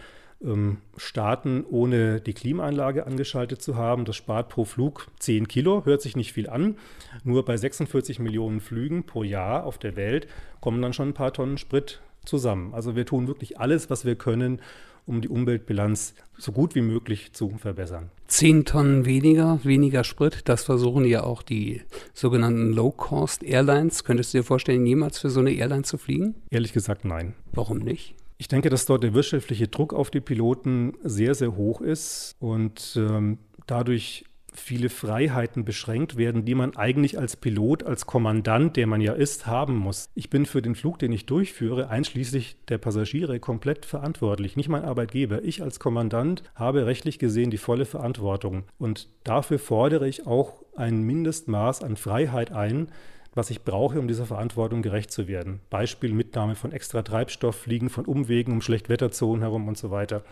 ähm, 0.43 0.77
starten, 0.97 1.65
ohne 1.69 2.21
die 2.21 2.33
Klimaanlage 2.33 3.05
angeschaltet 3.05 3.61
zu 3.61 3.75
haben. 3.75 4.05
Das 4.05 4.15
spart 4.15 4.49
pro 4.49 4.65
Flug 4.65 5.07
10 5.19 5.47
Kilo, 5.47 5.85
hört 5.85 6.01
sich 6.01 6.15
nicht 6.15 6.33
viel 6.33 6.49
an. 6.49 6.75
Nur 7.23 7.45
bei 7.45 7.57
46 7.57 8.19
Millionen 8.19 8.59
Flügen 8.59 9.05
pro 9.05 9.23
Jahr 9.23 9.65
auf 9.65 9.77
der 9.77 9.95
Welt 9.95 10.27
kommen 10.61 10.81
dann 10.81 10.93
schon 10.93 11.09
ein 11.09 11.13
paar 11.13 11.33
Tonnen 11.33 11.57
Sprit 11.57 12.01
zusammen. 12.25 12.73
Also 12.73 12.95
wir 12.95 13.05
tun 13.05 13.27
wirklich 13.27 13.59
alles, 13.59 13.89
was 13.89 14.05
wir 14.05 14.15
können, 14.15 14.61
um 15.09 15.21
die 15.21 15.27
Umweltbilanz 15.27 16.13
so 16.37 16.51
gut 16.51 16.75
wie 16.75 16.81
möglich 16.81 17.33
zu 17.33 17.49
verbessern. 17.57 18.11
Zehn 18.27 18.63
Tonnen 18.63 19.05
weniger, 19.05 19.59
weniger 19.63 20.03
Sprit, 20.03 20.41
das 20.45 20.63
versuchen 20.63 21.03
ja 21.03 21.23
auch 21.23 21.41
die 21.41 21.81
sogenannten 22.13 22.71
Low-Cost-Airlines. 22.71 24.03
Könntest 24.03 24.33
du 24.33 24.37
dir 24.37 24.43
vorstellen, 24.43 24.85
jemals 24.85 25.19
für 25.19 25.29
so 25.29 25.39
eine 25.39 25.51
Airline 25.51 25.83
zu 25.83 25.97
fliegen? 25.97 26.35
Ehrlich 26.51 26.73
gesagt, 26.73 27.05
nein. 27.05 27.33
Warum 27.53 27.79
nicht? 27.79 28.15
Ich 28.37 28.47
denke, 28.47 28.69
dass 28.69 28.85
dort 28.85 29.03
der 29.03 29.13
wirtschaftliche 29.13 29.67
Druck 29.67 29.93
auf 29.93 30.11
die 30.11 30.21
Piloten 30.21 30.93
sehr, 31.03 31.35
sehr 31.35 31.57
hoch 31.57 31.81
ist 31.81 32.35
und 32.39 32.93
ähm, 32.95 33.39
dadurch 33.67 34.23
viele 34.53 34.89
Freiheiten 34.89 35.65
beschränkt 35.65 36.17
werden, 36.17 36.45
die 36.45 36.55
man 36.55 36.75
eigentlich 36.75 37.17
als 37.17 37.35
Pilot, 37.35 37.83
als 37.83 38.05
Kommandant, 38.05 38.75
der 38.77 38.87
man 38.87 39.01
ja 39.01 39.13
ist, 39.13 39.47
haben 39.47 39.75
muss. 39.75 40.09
Ich 40.15 40.29
bin 40.29 40.45
für 40.45 40.61
den 40.61 40.75
Flug, 40.75 40.99
den 40.99 41.11
ich 41.11 41.25
durchführe, 41.25 41.89
einschließlich 41.89 42.57
der 42.67 42.77
Passagiere 42.77 43.39
komplett 43.39 43.85
verantwortlich, 43.85 44.55
nicht 44.55 44.69
mein 44.69 44.83
Arbeitgeber. 44.83 45.43
Ich 45.43 45.61
als 45.61 45.79
Kommandant 45.79 46.43
habe 46.55 46.85
rechtlich 46.85 47.19
gesehen 47.19 47.51
die 47.51 47.57
volle 47.57 47.85
Verantwortung 47.85 48.63
und 48.77 49.09
dafür 49.23 49.59
fordere 49.59 50.07
ich 50.07 50.27
auch 50.27 50.63
ein 50.75 51.01
Mindestmaß 51.03 51.83
an 51.83 51.97
Freiheit 51.97 52.51
ein, 52.51 52.89
was 53.35 53.49
ich 53.49 53.63
brauche, 53.63 53.99
um 53.99 54.07
dieser 54.07 54.25
Verantwortung 54.25 54.81
gerecht 54.81 55.11
zu 55.11 55.27
werden. 55.27 55.59
Beispiel 55.69 56.13
Mitnahme 56.13 56.55
von 56.55 56.71
extra 56.71 57.01
Treibstoff, 57.01 57.55
Fliegen 57.55 57.89
von 57.89 58.05
Umwegen 58.05 58.53
um 58.53 58.61
Schlechtwetterzonen 58.61 59.41
herum 59.41 59.67
und 59.67 59.77
so 59.77 59.91
weiter. 59.91 60.23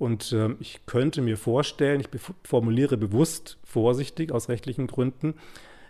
Und 0.00 0.32
äh, 0.32 0.54
ich 0.60 0.80
könnte 0.86 1.20
mir 1.20 1.36
vorstellen, 1.36 2.00
ich 2.00 2.08
formuliere 2.42 2.96
bewusst 2.96 3.58
vorsichtig 3.64 4.32
aus 4.32 4.48
rechtlichen 4.48 4.86
Gründen, 4.86 5.34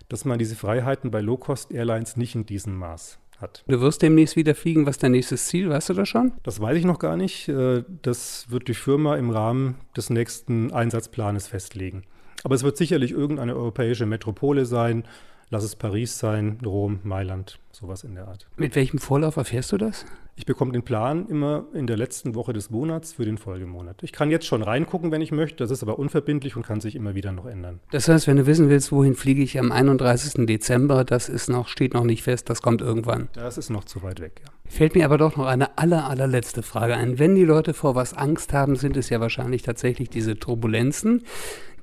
dass 0.09 0.25
man 0.25 0.37
diese 0.37 0.57
Freiheiten 0.57 1.13
bei 1.13 1.21
Low-Cost-Airlines 1.21 2.17
nicht 2.17 2.35
in 2.35 2.45
diesem 2.45 2.77
Maß 2.77 3.21
hat. 3.39 3.63
Du 3.69 3.81
wirst 3.81 4.03
demnächst 4.03 4.35
wieder 4.35 4.57
fliegen. 4.57 4.85
Was 4.85 4.97
ist 4.97 5.05
dein 5.05 5.13
nächstes 5.13 5.47
Ziel? 5.47 5.71
Weißt 5.71 5.91
du 5.91 5.95
das 5.95 6.09
schon? 6.09 6.33
Das 6.43 6.61
weiß 6.61 6.77
ich 6.77 6.85
noch 6.85 6.99
gar 6.99 7.17
nicht. 7.17 7.49
Äh, 7.49 7.85
das 8.03 8.51
wird 8.51 8.67
die 8.67 8.75
Firma 8.75 9.15
im 9.15 9.31
Rahmen 9.31 9.77
des 9.97 10.11
nächsten 10.11 10.73
Einsatzplanes 10.73 11.47
festlegen. 11.47 12.03
Aber 12.43 12.57
es 12.57 12.65
wird 12.65 12.77
sicherlich 12.77 13.13
irgendeine 13.13 13.55
europäische 13.55 14.07
Metropole 14.07 14.67
sein. 14.67 15.05
Lass 15.51 15.63
es 15.63 15.77
Paris 15.77 16.19
sein, 16.19 16.59
Rom, 16.67 16.99
Mailand, 17.05 17.61
sowas 17.71 18.03
in 18.03 18.17
der 18.17 18.27
Art. 18.27 18.49
Mit 18.57 18.75
welchem 18.75 18.99
Vorlauf 18.99 19.37
erfährst 19.37 19.71
du 19.71 19.79
das? 19.79 20.05
Ich 20.41 20.47
bekomme 20.47 20.73
den 20.73 20.83
Plan 20.83 21.27
immer 21.27 21.67
in 21.75 21.87
der 21.87 21.99
letzten 21.99 22.35
Woche 22.35 22.55
des 22.55 22.71
Monats 22.71 23.13
für 23.13 23.27
den 23.27 23.37
Folgemonat. 23.37 24.03
Ich 24.03 24.11
kann 24.11 24.31
jetzt 24.31 24.47
schon 24.47 24.63
reingucken, 24.63 25.11
wenn 25.11 25.21
ich 25.21 25.33
möchte. 25.33 25.57
Das 25.57 25.71
ist 25.71 25.83
aber 25.83 25.99
unverbindlich 25.99 26.57
und 26.57 26.65
kann 26.65 26.81
sich 26.81 26.97
immer 26.97 27.15
wieder 27.15 27.31
noch 27.31 27.45
ändern. 27.45 27.81
Das 27.91 28.09
heißt, 28.09 28.27
wenn 28.27 28.39
du 28.39 28.47
wissen 28.47 28.71
willst, 28.71 28.91
wohin 28.91 29.17
fliege 29.17 29.43
ich 29.43 29.59
am 29.59 29.71
31. 29.71 30.47
Dezember, 30.47 31.05
das 31.05 31.29
ist 31.29 31.51
noch, 31.51 31.69
steht 31.69 31.93
noch 31.93 32.05
nicht 32.05 32.23
fest, 32.23 32.49
das 32.49 32.63
kommt 32.63 32.81
irgendwann. 32.81 33.29
Das 33.35 33.59
ist 33.59 33.69
noch 33.69 33.85
zu 33.85 34.03
weit 34.03 34.21
weg, 34.21 34.41
ja. 34.43 34.51
Fällt 34.71 34.95
mir 34.95 35.05
aber 35.05 35.19
doch 35.19 35.37
noch 35.37 35.47
eine 35.47 35.77
aller, 35.79 36.09
allerletzte 36.09 36.63
Frage 36.63 36.97
ein. 36.97 37.19
Wenn 37.19 37.35
die 37.35 37.45
Leute 37.45 37.75
vor 37.75 37.97
was 37.97 38.15
Angst 38.15 38.53
haben, 38.53 38.77
sind 38.77 38.97
es 38.97 39.11
ja 39.11 39.21
wahrscheinlich 39.21 39.63
tatsächlich 39.63 40.09
diese 40.09 40.39
Turbulenzen. 40.39 41.25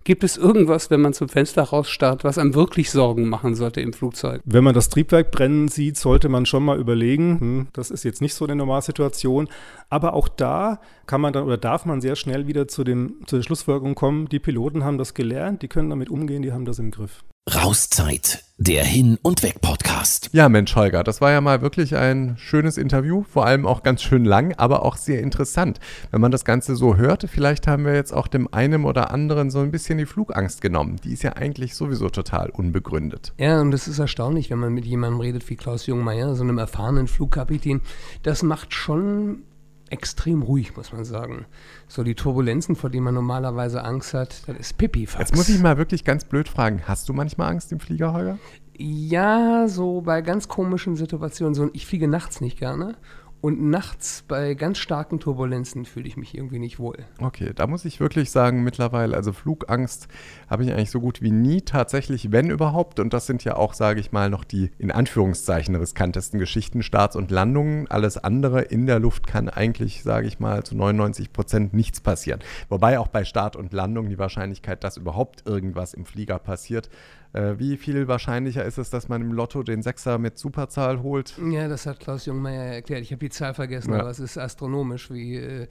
Gibt 0.08 0.24
es 0.24 0.38
irgendwas, 0.38 0.90
wenn 0.90 1.02
man 1.02 1.12
zum 1.12 1.28
Fenster 1.28 1.64
rausstarrt, 1.64 2.24
was 2.24 2.38
einem 2.38 2.54
wirklich 2.54 2.92
Sorgen 2.92 3.28
machen 3.28 3.56
sollte 3.56 3.82
im 3.82 3.92
Flugzeug? 3.92 4.42
Wenn 4.46 4.64
man 4.64 4.74
das 4.74 4.88
Triebwerk 4.88 5.32
brennen 5.32 5.68
sieht, 5.68 5.98
sollte 5.98 6.30
man 6.30 6.46
schon 6.46 6.64
mal 6.64 6.80
überlegen, 6.80 7.42
hm, 7.42 7.68
das 7.74 7.92
ist 7.92 8.06
jetzt 8.06 8.22
nicht 8.22 8.34
so 8.34 8.46
eine 8.46 8.56
Normalsituation. 8.56 9.50
Aber 9.90 10.14
auch 10.14 10.30
da 10.30 10.80
kann 11.08 11.20
man 11.20 11.34
dann 11.34 11.44
oder 11.44 11.58
darf 11.58 11.86
man 11.86 12.00
sehr 12.00 12.16
schnell 12.16 12.48
wieder 12.48 12.70
zu, 12.70 12.86
dem, 12.86 13.18
zu 13.26 13.36
der 13.36 13.44
Schlussfolgerung 13.44 13.96
kommen, 13.96 14.30
die 14.30 14.40
Piloten 14.40 14.86
haben 14.86 14.98
das 14.98 15.14
gelernt, 15.14 15.62
die 15.62 15.68
können 15.68 15.90
damit 15.90 16.10
umgehen, 16.10 16.42
die 16.42 16.54
haben 16.54 16.64
das 16.64 16.80
im 16.80 16.92
Griff. 16.92 17.26
Rauszeit, 17.50 18.44
der 18.58 18.84
Hin- 18.84 19.18
und 19.22 19.42
Weg-Podcast. 19.42 20.30
Ja, 20.34 20.50
Mensch, 20.50 20.76
Holger, 20.76 21.06
das 21.06 21.22
war 21.22 21.32
ja 21.32 21.40
mal 21.40 21.62
wirklich 21.62 21.96
ein 21.96 22.36
schönes 22.38 22.78
Interview, 22.78 23.24
vor 23.24 23.46
allem 23.46 23.66
auch 23.66 23.84
ganz 23.84 24.02
schön 24.02 24.26
lang, 24.26 24.54
aber 24.58 24.84
auch 24.84 24.98
sehr 24.98 25.22
interessant. 25.22 25.80
Wenn 26.12 26.20
man 26.20 26.32
das 26.32 26.44
Ganze 26.44 26.76
so 26.76 26.98
hört, 26.98 27.26
vielleicht 27.30 27.66
haben 27.66 27.86
wir 27.86 27.96
jetzt 27.96 28.14
auch 28.14 28.28
dem 28.28 28.54
einen 28.54 28.84
oder 28.84 29.12
anderen 29.12 29.50
so 29.50 29.60
ein 29.60 29.72
bisschen 29.72 29.98
die 29.98 30.06
Flugangst 30.06 30.60
genommen. 30.60 30.98
Die 31.06 31.14
ist 31.14 31.24
ja 31.24 31.38
eigentlich 31.38 31.76
sowieso 31.76 32.10
total 32.10 32.50
unbegründet. 32.50 33.32
Ja, 33.38 33.62
und 33.62 33.74
es 33.74 33.88
ist 33.88 34.00
erstaunlich, 34.00 34.50
wenn 34.50 34.60
man 34.60 34.74
mit 34.74 34.84
jemandem 34.84 35.22
redet 35.22 35.50
wie 35.50 35.56
Klaus 35.56 35.86
Jungmeier, 35.86 36.36
so 36.36 36.44
einem 36.44 36.58
erfahrenen 36.58 37.08
Flugkapitän. 37.08 37.80
Das 38.24 38.44
macht 38.44 38.74
schon 38.74 39.44
extrem 39.92 40.42
ruhig, 40.42 40.76
muss 40.76 40.92
man 40.92 41.06
sagen. 41.06 41.46
So 41.88 42.04
die 42.04 42.16
Turbulenzen, 42.16 42.76
vor 42.76 42.90
denen 42.90 43.06
man 43.06 43.14
normalerweise 43.14 43.84
Angst 43.84 44.14
hat, 44.14 44.48
das 44.48 44.58
ist 44.58 44.78
Pipifax. 44.78 45.30
Jetzt 45.30 45.36
muss 45.36 45.50
ich 45.50 45.60
mal 45.60 45.78
wirklich 45.78 46.04
ganz 46.04 46.26
blöd 46.26 46.48
fragen, 46.50 46.84
hast 46.86 47.10
du 47.10 47.14
manchmal 47.14 47.50
Angst 47.50 47.72
im 47.72 47.80
Flieger, 47.80 48.14
Holger? 48.14 48.38
Ja, 48.78 49.68
so 49.68 50.02
bei 50.02 50.22
ganz 50.22 50.48
komischen 50.48 50.96
Situationen. 50.96 51.56
So, 51.56 51.70
ich 51.74 51.86
fliege 51.88 52.08
nachts 52.08 52.42
nicht 52.42 52.60
gerne 52.60 52.96
und 53.42 53.62
nachts 53.62 54.24
bei 54.28 54.56
ganz 54.56 54.80
starken 54.80 55.20
Turbulenzen 55.20 55.86
fühle 55.86 56.08
ich 56.08 56.18
mich 56.18 56.36
irgendwie 56.36 56.60
nicht 56.60 56.80
wohl. 56.80 56.98
Okay, 57.22 57.52
da 57.54 57.68
muss 57.68 57.86
ich 57.86 58.00
wirklich 58.00 58.32
sagen, 58.32 58.64
mittlerweile, 58.64 59.16
also 59.16 59.32
Flugangst 59.32 60.08
habe 60.50 60.64
ich 60.64 60.72
eigentlich 60.72 60.90
so 60.90 61.00
gut 61.00 61.22
wie 61.22 61.32
nie 61.32 61.62
tatsächlich, 61.62 62.32
wenn 62.32 62.50
überhaupt. 62.50 63.00
Und 63.00 63.14
das 63.14 63.28
sind 63.28 63.44
ja 63.44 63.56
auch, 63.56 63.74
sage 63.74 64.00
ich 64.00 64.12
mal, 64.12 64.30
noch 64.30 64.44
die 64.44 64.72
in 64.80 64.92
Anführungszeichen 64.92 65.76
riskantesten 65.76 66.40
Geschichten, 66.40 66.82
Starts 66.82 67.16
und 67.16 67.30
Landungen. 67.30 67.88
Alles 67.90 68.18
andere 68.18 68.62
in 68.62 68.88
der 68.88 69.00
Luft 69.00 69.28
kann 69.28 69.50
eigentlich, 69.50 70.04
sage 70.04 70.28
ich 70.28 70.40
mal, 70.40 70.64
zu 70.64 70.76
99 70.76 71.32
Prozent 71.32 71.74
nichts 71.74 72.02
passieren. 72.02 72.40
Wobei 72.70 72.98
auch 72.98 73.08
bei 73.08 73.24
Start 73.24 73.56
und 73.56 73.72
Landung 73.72 74.10
die 74.10 74.18
Wahrscheinlichkeit, 74.18 74.84
dass 74.84 74.98
überhaupt 74.98 75.46
irgendwas 75.46 75.94
im 75.94 76.06
Flieger 76.06 76.40
passiert, 76.40 76.90
wie 77.34 77.78
viel 77.78 78.08
wahrscheinlicher 78.08 78.66
ist 78.66 78.78
es, 78.78 78.90
dass 78.90 79.10
man 79.10 79.22
im 79.22 79.32
Lotto 79.32 79.64
den 79.64 79.82
Sechser 79.82 80.18
mit 80.18 80.38
Superzahl 80.38 81.02
holt? 81.02 81.38
Ja, 81.52 81.68
das 81.68 81.86
hat 81.86 82.00
Klaus 82.00 82.26
Jungmeier 82.26 82.74
erklärt. 82.74 83.02
Ich 83.02 83.12
habe 83.12 83.20
die 83.20 83.30
Zahl 83.30 83.54
vergessen, 83.54 83.94
ja. 83.94 84.00
aber 84.00 84.10
es 84.10 84.20
ist 84.20 84.38
astronomisch, 84.38 85.12
wie 85.12 85.36
äh, 85.36 85.68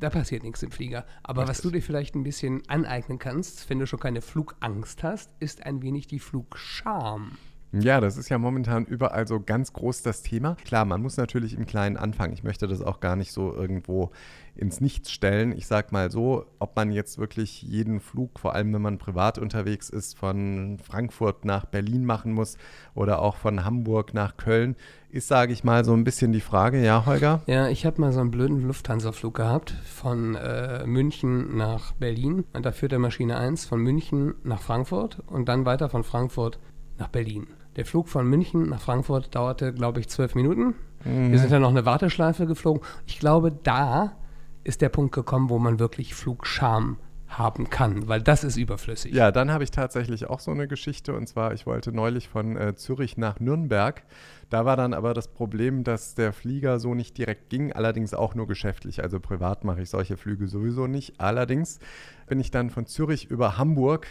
da 0.00 0.10
passiert 0.10 0.42
nichts 0.42 0.62
im 0.62 0.70
Flieger. 0.70 1.04
Aber 1.22 1.42
Richtig. 1.42 1.56
was 1.56 1.62
du 1.62 1.70
dir 1.70 1.82
vielleicht 1.82 2.14
ein 2.14 2.24
bisschen 2.24 2.62
aneignen 2.68 3.18
kannst, 3.18 3.68
wenn 3.70 3.78
du 3.78 3.86
schon 3.86 4.00
keine 4.00 4.20
Flugangst 4.20 5.02
hast, 5.02 5.30
ist 5.40 5.64
ein 5.64 5.82
wenig 5.82 6.06
die 6.06 6.18
Flugscham. 6.18 7.38
Ja, 7.80 8.00
das 8.00 8.16
ist 8.16 8.28
ja 8.28 8.38
momentan 8.38 8.84
überall 8.84 9.26
so 9.26 9.40
ganz 9.40 9.72
groß 9.72 10.02
das 10.02 10.22
Thema. 10.22 10.56
Klar, 10.64 10.84
man 10.84 11.02
muss 11.02 11.16
natürlich 11.16 11.56
im 11.56 11.66
Kleinen 11.66 11.96
anfangen. 11.96 12.32
Ich 12.32 12.44
möchte 12.44 12.68
das 12.68 12.80
auch 12.80 13.00
gar 13.00 13.16
nicht 13.16 13.32
so 13.32 13.52
irgendwo 13.52 14.12
ins 14.54 14.80
Nichts 14.80 15.10
stellen. 15.10 15.50
Ich 15.50 15.66
sag 15.66 15.90
mal 15.90 16.12
so, 16.12 16.46
ob 16.60 16.76
man 16.76 16.92
jetzt 16.92 17.18
wirklich 17.18 17.62
jeden 17.62 17.98
Flug, 17.98 18.38
vor 18.38 18.54
allem 18.54 18.72
wenn 18.72 18.82
man 18.82 18.98
privat 18.98 19.38
unterwegs 19.38 19.90
ist, 19.90 20.16
von 20.16 20.78
Frankfurt 20.84 21.44
nach 21.44 21.64
Berlin 21.64 22.04
machen 22.04 22.32
muss 22.32 22.58
oder 22.94 23.20
auch 23.20 23.36
von 23.36 23.64
Hamburg 23.64 24.14
nach 24.14 24.36
Köln, 24.36 24.76
ist, 25.10 25.26
sage 25.26 25.52
ich 25.52 25.64
mal, 25.64 25.84
so 25.84 25.94
ein 25.94 26.04
bisschen 26.04 26.30
die 26.30 26.40
Frage. 26.40 26.80
Ja, 26.80 27.06
Holger? 27.06 27.42
Ja, 27.46 27.68
ich 27.68 27.86
habe 27.86 28.00
mal 28.00 28.12
so 28.12 28.20
einen 28.20 28.30
blöden 28.30 28.62
Lufthansa-Flug 28.68 29.34
gehabt 29.34 29.72
von 29.84 30.36
äh, 30.36 30.86
München 30.86 31.56
nach 31.56 31.90
Berlin. 31.92 32.44
Und 32.52 32.64
da 32.64 32.70
führt 32.70 32.92
der 32.92 33.00
Maschine 33.00 33.36
1 33.36 33.64
von 33.64 33.80
München 33.80 34.34
nach 34.44 34.60
Frankfurt 34.60 35.22
und 35.26 35.48
dann 35.48 35.66
weiter 35.66 35.88
von 35.88 36.04
Frankfurt 36.04 36.60
nach 36.98 37.08
Berlin. 37.08 37.48
Der 37.76 37.84
Flug 37.84 38.08
von 38.08 38.28
München 38.28 38.68
nach 38.68 38.80
Frankfurt 38.80 39.34
dauerte, 39.34 39.72
glaube 39.72 40.00
ich, 40.00 40.08
zwölf 40.08 40.34
Minuten. 40.34 40.74
Mhm. 41.04 41.32
Wir 41.32 41.38
sind 41.38 41.52
dann 41.52 41.62
noch 41.62 41.70
eine 41.70 41.84
Warteschleife 41.84 42.46
geflogen. 42.46 42.82
Ich 43.06 43.18
glaube, 43.18 43.52
da 43.52 44.12
ist 44.62 44.80
der 44.80 44.88
Punkt 44.88 45.14
gekommen, 45.14 45.50
wo 45.50 45.58
man 45.58 45.78
wirklich 45.78 46.14
Flugscham 46.14 46.98
haben 47.38 47.68
kann, 47.70 48.06
weil 48.08 48.22
das 48.22 48.44
ist 48.44 48.56
überflüssig. 48.56 49.12
Ja, 49.12 49.32
dann 49.32 49.50
habe 49.50 49.64
ich 49.64 49.70
tatsächlich 49.70 50.26
auch 50.26 50.40
so 50.40 50.50
eine 50.50 50.68
Geschichte 50.68 51.14
und 51.14 51.26
zwar, 51.28 51.52
ich 51.52 51.66
wollte 51.66 51.92
neulich 51.92 52.28
von 52.28 52.56
äh, 52.56 52.74
Zürich 52.76 53.16
nach 53.16 53.40
Nürnberg. 53.40 54.04
Da 54.50 54.64
war 54.64 54.76
dann 54.76 54.94
aber 54.94 55.14
das 55.14 55.28
Problem, 55.28 55.84
dass 55.84 56.14
der 56.14 56.32
Flieger 56.32 56.78
so 56.78 56.94
nicht 56.94 57.18
direkt 57.18 57.50
ging, 57.50 57.72
allerdings 57.72 58.14
auch 58.14 58.34
nur 58.34 58.46
geschäftlich. 58.46 59.02
Also 59.02 59.18
privat 59.20 59.64
mache 59.64 59.82
ich 59.82 59.90
solche 59.90 60.16
Flüge 60.16 60.46
sowieso 60.46 60.86
nicht. 60.86 61.20
Allerdings 61.20 61.80
bin 62.26 62.38
ich 62.40 62.50
dann 62.50 62.70
von 62.70 62.86
Zürich 62.86 63.30
über 63.30 63.58
Hamburg 63.58 64.06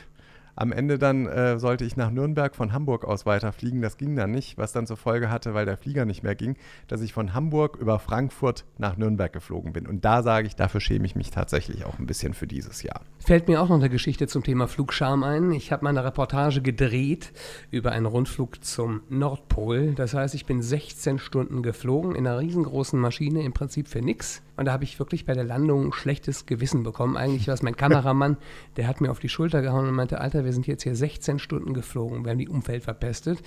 am 0.56 0.72
Ende 0.72 1.00
dann 1.00 1.26
äh, 1.26 1.58
sollte 1.58 1.84
ich 1.84 1.98
nach 1.98 2.12
Nürnberg 2.12 2.56
von 2.56 2.74
Hamburg 2.74 3.06
aus 3.06 3.26
weiterfliegen. 3.26 3.82
Das 3.82 3.98
ging 3.98 4.16
dann 4.16 4.32
nicht, 4.32 4.58
was 4.58 4.72
dann 4.72 4.86
zur 4.86 4.98
Folge 4.98 5.30
hatte, 5.30 5.54
weil 5.54 5.66
der 5.66 5.78
Flieger 5.78 6.06
nicht 6.06 6.24
mehr 6.24 6.36
ging, 6.36 6.56
dass 6.88 7.02
ich 7.02 7.14
von 7.14 7.34
Hamburg 7.34 7.78
über 7.78 8.00
Frankfurt 8.00 8.66
nach 8.78 8.98
Nürnberg 8.98 9.34
geflogen 9.34 9.74
bin. 9.74 9.88
Und 9.88 10.06
da 10.06 10.22
sage 10.22 10.48
ich, 10.48 10.56
dafür 10.56 10.80
schäme 10.80 11.06
ich 11.06 11.16
mich 11.16 11.32
tatsächlich 11.32 11.86
auch 11.86 11.98
ein 11.98 12.06
bisschen 12.06 12.34
für 12.34 12.48
dieses 12.48 12.84
Jahr. 12.84 13.02
Fällt 13.20 13.48
mir 13.48 13.62
auch 13.62 13.70
noch 13.70 13.78
eine 13.78 13.90
Geschichte 13.90 14.28
zum 14.28 14.44
Thema 14.44 14.68
Flugscham 14.68 15.24
ein. 15.24 15.52
Ich 15.54 15.72
habe 15.72 15.84
mal 15.84 15.90
eine 15.90 16.04
Reportage 16.04 16.62
gedreht 16.62 17.32
über 17.72 17.92
einen 17.92 18.06
Rundflug 18.06 18.64
zum 18.64 19.02
Nordpol. 19.10 19.94
Das 19.96 20.14
heißt, 20.14 20.36
ich 20.36 20.46
bin 20.46 20.62
16 20.62 21.20
Stunden 21.20 21.64
geflogen 21.64 22.16
in 22.16 22.28
einer 22.28 22.40
riesengroßen 22.40 23.00
Maschine, 23.00 23.44
im 23.44 23.54
Prinzip 23.54 23.88
für 23.88 24.02
nichts. 24.02 24.44
Und 24.56 24.66
da 24.66 24.74
habe 24.74 24.84
ich 24.84 25.00
wirklich 25.00 25.26
bei 25.26 25.34
der 25.34 25.44
Landung 25.44 25.88
ein 25.88 25.94
schlechtes 25.94 26.46
Gewissen 26.46 26.84
bekommen. 26.84 27.18
Eigentlich 27.18 27.48
war 27.48 27.56
es 27.56 27.64
mein 27.64 27.76
Kameramann, 27.76 28.38
der 28.78 28.88
hat 28.88 29.02
mir 29.02 29.10
auf 29.10 29.20
die 29.20 29.30
Schulter 29.30 29.62
gehauen 29.62 29.88
und 29.88 29.96
meinte, 29.96 30.22
Alter, 30.22 30.46
wir 30.46 30.54
sind 30.54 30.68
jetzt 30.68 30.84
hier 30.84 30.96
16 30.96 31.40
Stunden 31.40 31.74
geflogen, 31.74 32.24
wir 32.24 32.32
haben 32.32 32.40
die 32.40 32.50
Umwelt 32.50 32.84
verpestet. 32.84 33.40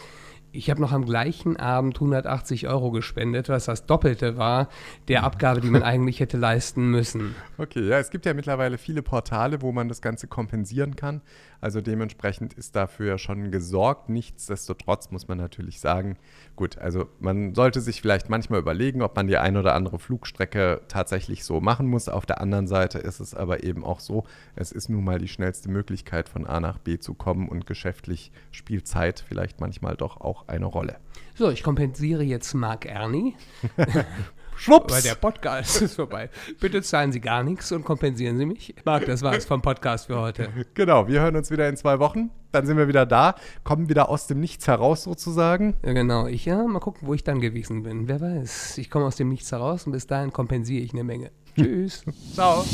Ich 0.53 0.71
habe 0.71 0.81
noch 0.81 0.93
am 0.93 1.05
gleichen 1.05 1.57
Abend 1.57 1.97
180 1.97 2.67
Euro 2.69 2.91
gespendet, 2.91 3.49
was 3.49 3.67
das 3.67 3.87
Doppelte 3.87 4.37
war 4.37 4.69
der 5.09 5.25
Abgabe, 5.25 5.61
die 5.61 5.69
man 5.69 5.83
eigentlich 5.85 6.21
hätte 6.21 6.39
leisten 6.39 6.91
müssen. 6.91 7.35
Okay, 7.59 7.87
ja, 7.87 7.99
es 7.99 8.11
gibt 8.11 8.25
ja 8.27 8.35
mittlerweile 8.35 8.79
viele 8.79 9.03
Portale, 9.03 9.61
wo 9.61 9.73
man 9.73 9.89
das 9.89 10.01
Ganze 10.01 10.27
kompensieren 10.27 10.97
kann. 10.97 11.21
Also 11.61 11.81
dementsprechend 11.81 12.55
ist 12.55 12.77
dafür 12.77 13.19
schon 13.19 13.51
gesorgt. 13.51 14.09
Nichtsdestotrotz 14.09 15.11
muss 15.11 15.27
man 15.29 15.39
natürlich 15.39 15.81
sagen, 15.81 16.17
gut, 16.55 16.79
also 16.79 17.09
man 17.19 17.55
sollte 17.55 17.81
sich 17.81 18.01
vielleicht 18.01 18.29
manchmal 18.29 18.61
überlegen, 18.61 19.03
ob 19.03 19.17
man 19.17 19.27
die 19.27 19.39
ein 19.39 19.57
oder 19.57 19.75
andere 19.75 19.99
Flugstrecke 19.99 20.83
tatsächlich 20.89 21.45
so 21.45 21.61
machen 21.61 21.87
muss. 21.87 22.09
Auf 22.09 22.27
der 22.27 22.41
anderen 22.41 22.67
Seite 22.67 22.99
ist 22.99 23.21
es 23.21 23.35
aber 23.35 23.65
eben 23.65 23.85
auch 23.85 24.01
so, 24.01 24.25
es 24.55 24.73
ist 24.73 24.89
nun 24.89 25.05
mal 25.05 25.19
die 25.19 25.29
schnellste 25.29 25.71
Möglichkeit 25.71 26.29
von 26.29 26.47
A 26.47 26.61
nach 26.61 26.79
B 26.79 26.99
zu 26.99 27.15
kommen 27.15 27.49
und 27.49 27.67
geschäftlich 27.67 28.33
spielt 28.51 28.87
Zeit 28.87 29.25
vielleicht 29.27 29.61
manchmal 29.61 29.97
doch 29.97 30.21
auch 30.21 30.36
eine 30.47 30.67
Rolle. 30.67 30.97
So, 31.35 31.51
ich 31.51 31.63
kompensiere 31.63 32.23
jetzt 32.23 32.55
Mark 32.55 32.87
Ernie. 32.87 33.35
Schwupps. 34.57 34.95
Weil 34.95 35.03
der 35.03 35.15
Podcast 35.15 35.83
ist 35.83 35.97
vorbei. 35.97 36.31
Bitte 36.61 36.81
zahlen 36.83 37.13
Sie 37.13 37.21
gar 37.21 37.43
nichts 37.43 37.73
und 37.73 37.85
kompensieren 37.85 38.39
Sie 38.39 38.47
mich. 38.47 38.75
Marc, 38.85 39.05
das 39.05 39.23
war's 39.23 39.45
vom 39.45 39.61
Podcast 39.61 40.07
für 40.07 40.19
heute. 40.19 40.49
Genau, 40.75 41.07
wir 41.07 41.21
hören 41.21 41.37
uns 41.37 41.51
wieder 41.51 41.69
in 41.69 41.77
zwei 41.77 41.99
Wochen. 41.99 42.31
Dann 42.53 42.67
sind 42.67 42.79
wir 42.79 42.89
wieder 42.89 43.05
da, 43.05 43.35
kommen 43.65 43.91
wieder 43.91 44.09
aus 44.09 44.27
dem 44.27 44.41
Nichts 44.41 44.67
heraus 44.67 45.03
sozusagen. 45.03 45.77
Ja, 45.85 45.93
genau. 45.93 46.27
Ich 46.27 46.47
ja, 46.47 46.63
mal 46.65 46.81
gucken, 46.81 47.07
wo 47.07 47.13
ich 47.13 47.23
dann 47.23 47.41
gewesen 47.41 47.83
bin. 47.83 48.09
Wer 48.09 48.21
weiß. 48.21 48.79
Ich 48.79 48.89
komme 48.91 49.05
aus 49.05 49.17
dem 49.17 49.29
Nichts 49.29 49.53
heraus 49.53 49.85
und 49.85 49.93
bis 49.93 50.07
dahin 50.07 50.33
kompensiere 50.33 50.83
ich 50.83 50.95
eine 50.95 51.05
Menge. 51.05 51.31
Tschüss. 51.55 52.05
Ciao. 52.35 52.65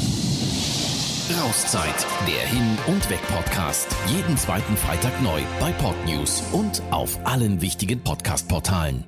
Rauszeit, 1.31 2.07
der 2.27 2.47
Hin- 2.49 2.79
und 2.89 3.09
Weg-Podcast. 3.09 3.87
Jeden 4.09 4.37
zweiten 4.37 4.77
Freitag 4.77 5.23
neu 5.23 5.41
bei 5.61 5.71
Podnews 5.73 6.43
und 6.53 6.83
auf 6.91 7.19
allen 7.25 7.61
wichtigen 7.61 8.03
Podcast-Portalen. 8.03 9.05